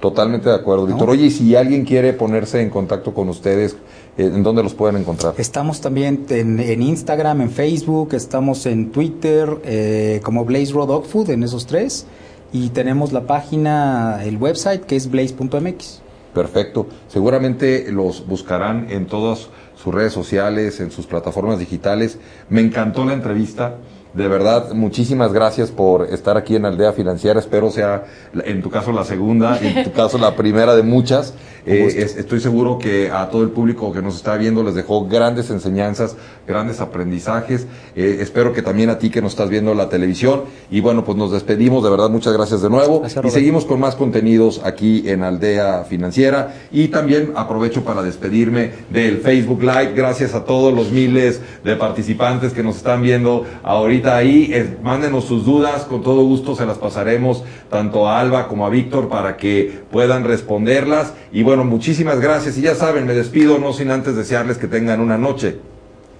Totalmente 0.00 0.48
de 0.48 0.54
acuerdo, 0.54 0.86
Víctor. 0.86 1.10
Oye, 1.10 1.26
y 1.26 1.30
si 1.30 1.54
alguien 1.54 1.84
quiere 1.84 2.14
ponerse 2.14 2.60
en 2.60 2.70
contacto 2.70 3.12
con 3.12 3.28
ustedes, 3.28 3.76
eh, 4.16 4.24
¿en 4.34 4.42
dónde 4.42 4.62
los 4.62 4.74
pueden 4.74 4.96
encontrar? 4.96 5.34
Estamos 5.36 5.80
también 5.80 6.24
en, 6.30 6.82
Instagram, 6.82 7.42
en 7.42 7.50
Facebook, 7.50 8.14
estamos 8.14 8.64
en 8.64 8.90
Twitter, 8.90 9.58
eh, 9.64 10.20
como 10.24 10.44
Blaze 10.44 10.72
Road 10.72 10.88
Dog 10.88 11.04
Food, 11.04 11.30
en 11.30 11.42
esos 11.42 11.66
tres. 11.66 12.06
Y 12.50 12.70
tenemos 12.70 13.12
la 13.12 13.26
página, 13.26 14.24
el 14.24 14.38
website, 14.38 14.84
que 14.84 14.96
es 14.96 15.10
blaze.mx. 15.10 16.00
Perfecto. 16.34 16.86
Seguramente 17.08 17.90
los 17.90 18.26
buscarán 18.26 18.86
en 18.90 19.06
todas 19.06 19.48
sus 19.76 19.94
redes 19.94 20.12
sociales, 20.12 20.80
en 20.80 20.90
sus 20.90 21.06
plataformas 21.06 21.58
digitales. 21.58 22.18
Me 22.48 22.60
encantó 22.60 23.04
la 23.04 23.14
entrevista. 23.14 23.76
De 24.12 24.26
verdad, 24.26 24.72
muchísimas 24.72 25.32
gracias 25.32 25.70
por 25.70 26.06
estar 26.06 26.36
aquí 26.36 26.56
en 26.56 26.64
Aldea 26.64 26.92
Financiera. 26.92 27.38
Espero 27.38 27.70
sea, 27.70 28.06
en 28.44 28.60
tu 28.60 28.68
caso, 28.68 28.90
la 28.90 29.04
segunda, 29.04 29.56
en 29.62 29.84
tu 29.84 29.92
caso, 29.92 30.18
la 30.18 30.34
primera 30.34 30.74
de 30.74 30.82
muchas. 30.82 31.32
Eh, 31.66 32.10
estoy 32.16 32.40
seguro 32.40 32.78
que 32.78 33.10
a 33.10 33.28
todo 33.28 33.42
el 33.42 33.50
público 33.50 33.92
que 33.92 34.00
nos 34.00 34.16
está 34.16 34.36
viendo 34.38 34.62
les 34.64 34.74
dejó 34.74 35.06
grandes 35.06 35.50
enseñanzas, 35.50 36.16
grandes 36.48 36.80
aprendizajes. 36.80 37.66
Eh, 37.94 38.18
espero 38.20 38.52
que 38.52 38.62
también 38.62 38.88
a 38.88 38.98
ti 38.98 39.10
que 39.10 39.20
nos 39.20 39.32
estás 39.32 39.48
viendo 39.48 39.74
la 39.74 39.88
televisión. 39.88 40.42
Y 40.70 40.80
bueno, 40.80 41.04
pues 41.04 41.16
nos 41.16 41.30
despedimos. 41.30 41.84
De 41.84 41.90
verdad, 41.90 42.10
muchas 42.10 42.32
gracias 42.32 42.62
de 42.62 42.70
nuevo. 42.70 43.02
y 43.22 43.30
seguimos 43.30 43.64
con 43.64 43.78
más 43.78 43.94
contenidos 43.94 44.62
aquí 44.64 45.08
en 45.08 45.22
Aldea 45.22 45.84
Financiera. 45.84 46.54
Y 46.72 46.88
también 46.88 47.32
aprovecho 47.36 47.84
para 47.84 48.02
despedirme 48.02 48.72
del 48.90 49.18
Facebook 49.18 49.60
Live. 49.62 49.92
Gracias 49.94 50.34
a 50.34 50.44
todos 50.44 50.74
los 50.74 50.90
miles 50.90 51.40
de 51.62 51.76
participantes 51.76 52.52
que 52.52 52.62
nos 52.64 52.76
están 52.78 53.02
viendo 53.02 53.44
ahorita 53.62 53.99
ahí, 54.08 54.76
mándenos 54.82 55.24
sus 55.24 55.44
dudas, 55.44 55.84
con 55.84 56.02
todo 56.02 56.22
gusto 56.22 56.54
se 56.54 56.66
las 56.66 56.78
pasaremos 56.78 57.44
tanto 57.68 58.08
a 58.08 58.20
Alba 58.20 58.48
como 58.48 58.66
a 58.66 58.70
Víctor 58.70 59.08
para 59.08 59.36
que 59.36 59.82
puedan 59.90 60.24
responderlas. 60.24 61.14
Y 61.32 61.42
bueno, 61.42 61.64
muchísimas 61.64 62.20
gracias. 62.20 62.56
Y 62.58 62.62
ya 62.62 62.74
saben, 62.74 63.06
me 63.06 63.14
despido 63.14 63.58
no 63.58 63.72
sin 63.72 63.90
antes 63.90 64.16
desearles 64.16 64.58
que 64.58 64.66
tengan 64.66 65.00
una 65.00 65.18
noche 65.18 65.58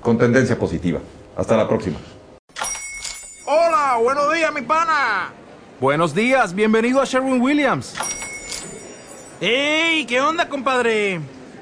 con 0.00 0.18
tendencia 0.18 0.58
positiva. 0.58 1.00
Hasta 1.36 1.56
la 1.56 1.68
próxima. 1.68 1.96
Hola, 3.46 3.98
buenos 4.02 4.32
días, 4.32 4.52
mi 4.52 4.62
pana. 4.62 5.32
Buenos 5.80 6.14
días, 6.14 6.54
bienvenido 6.54 7.00
a 7.00 7.04
Sherwin 7.04 7.40
Williams. 7.40 7.94
¡Ey! 9.40 10.04
¿Qué 10.04 10.20
onda, 10.20 10.48
compadre? 10.48 11.20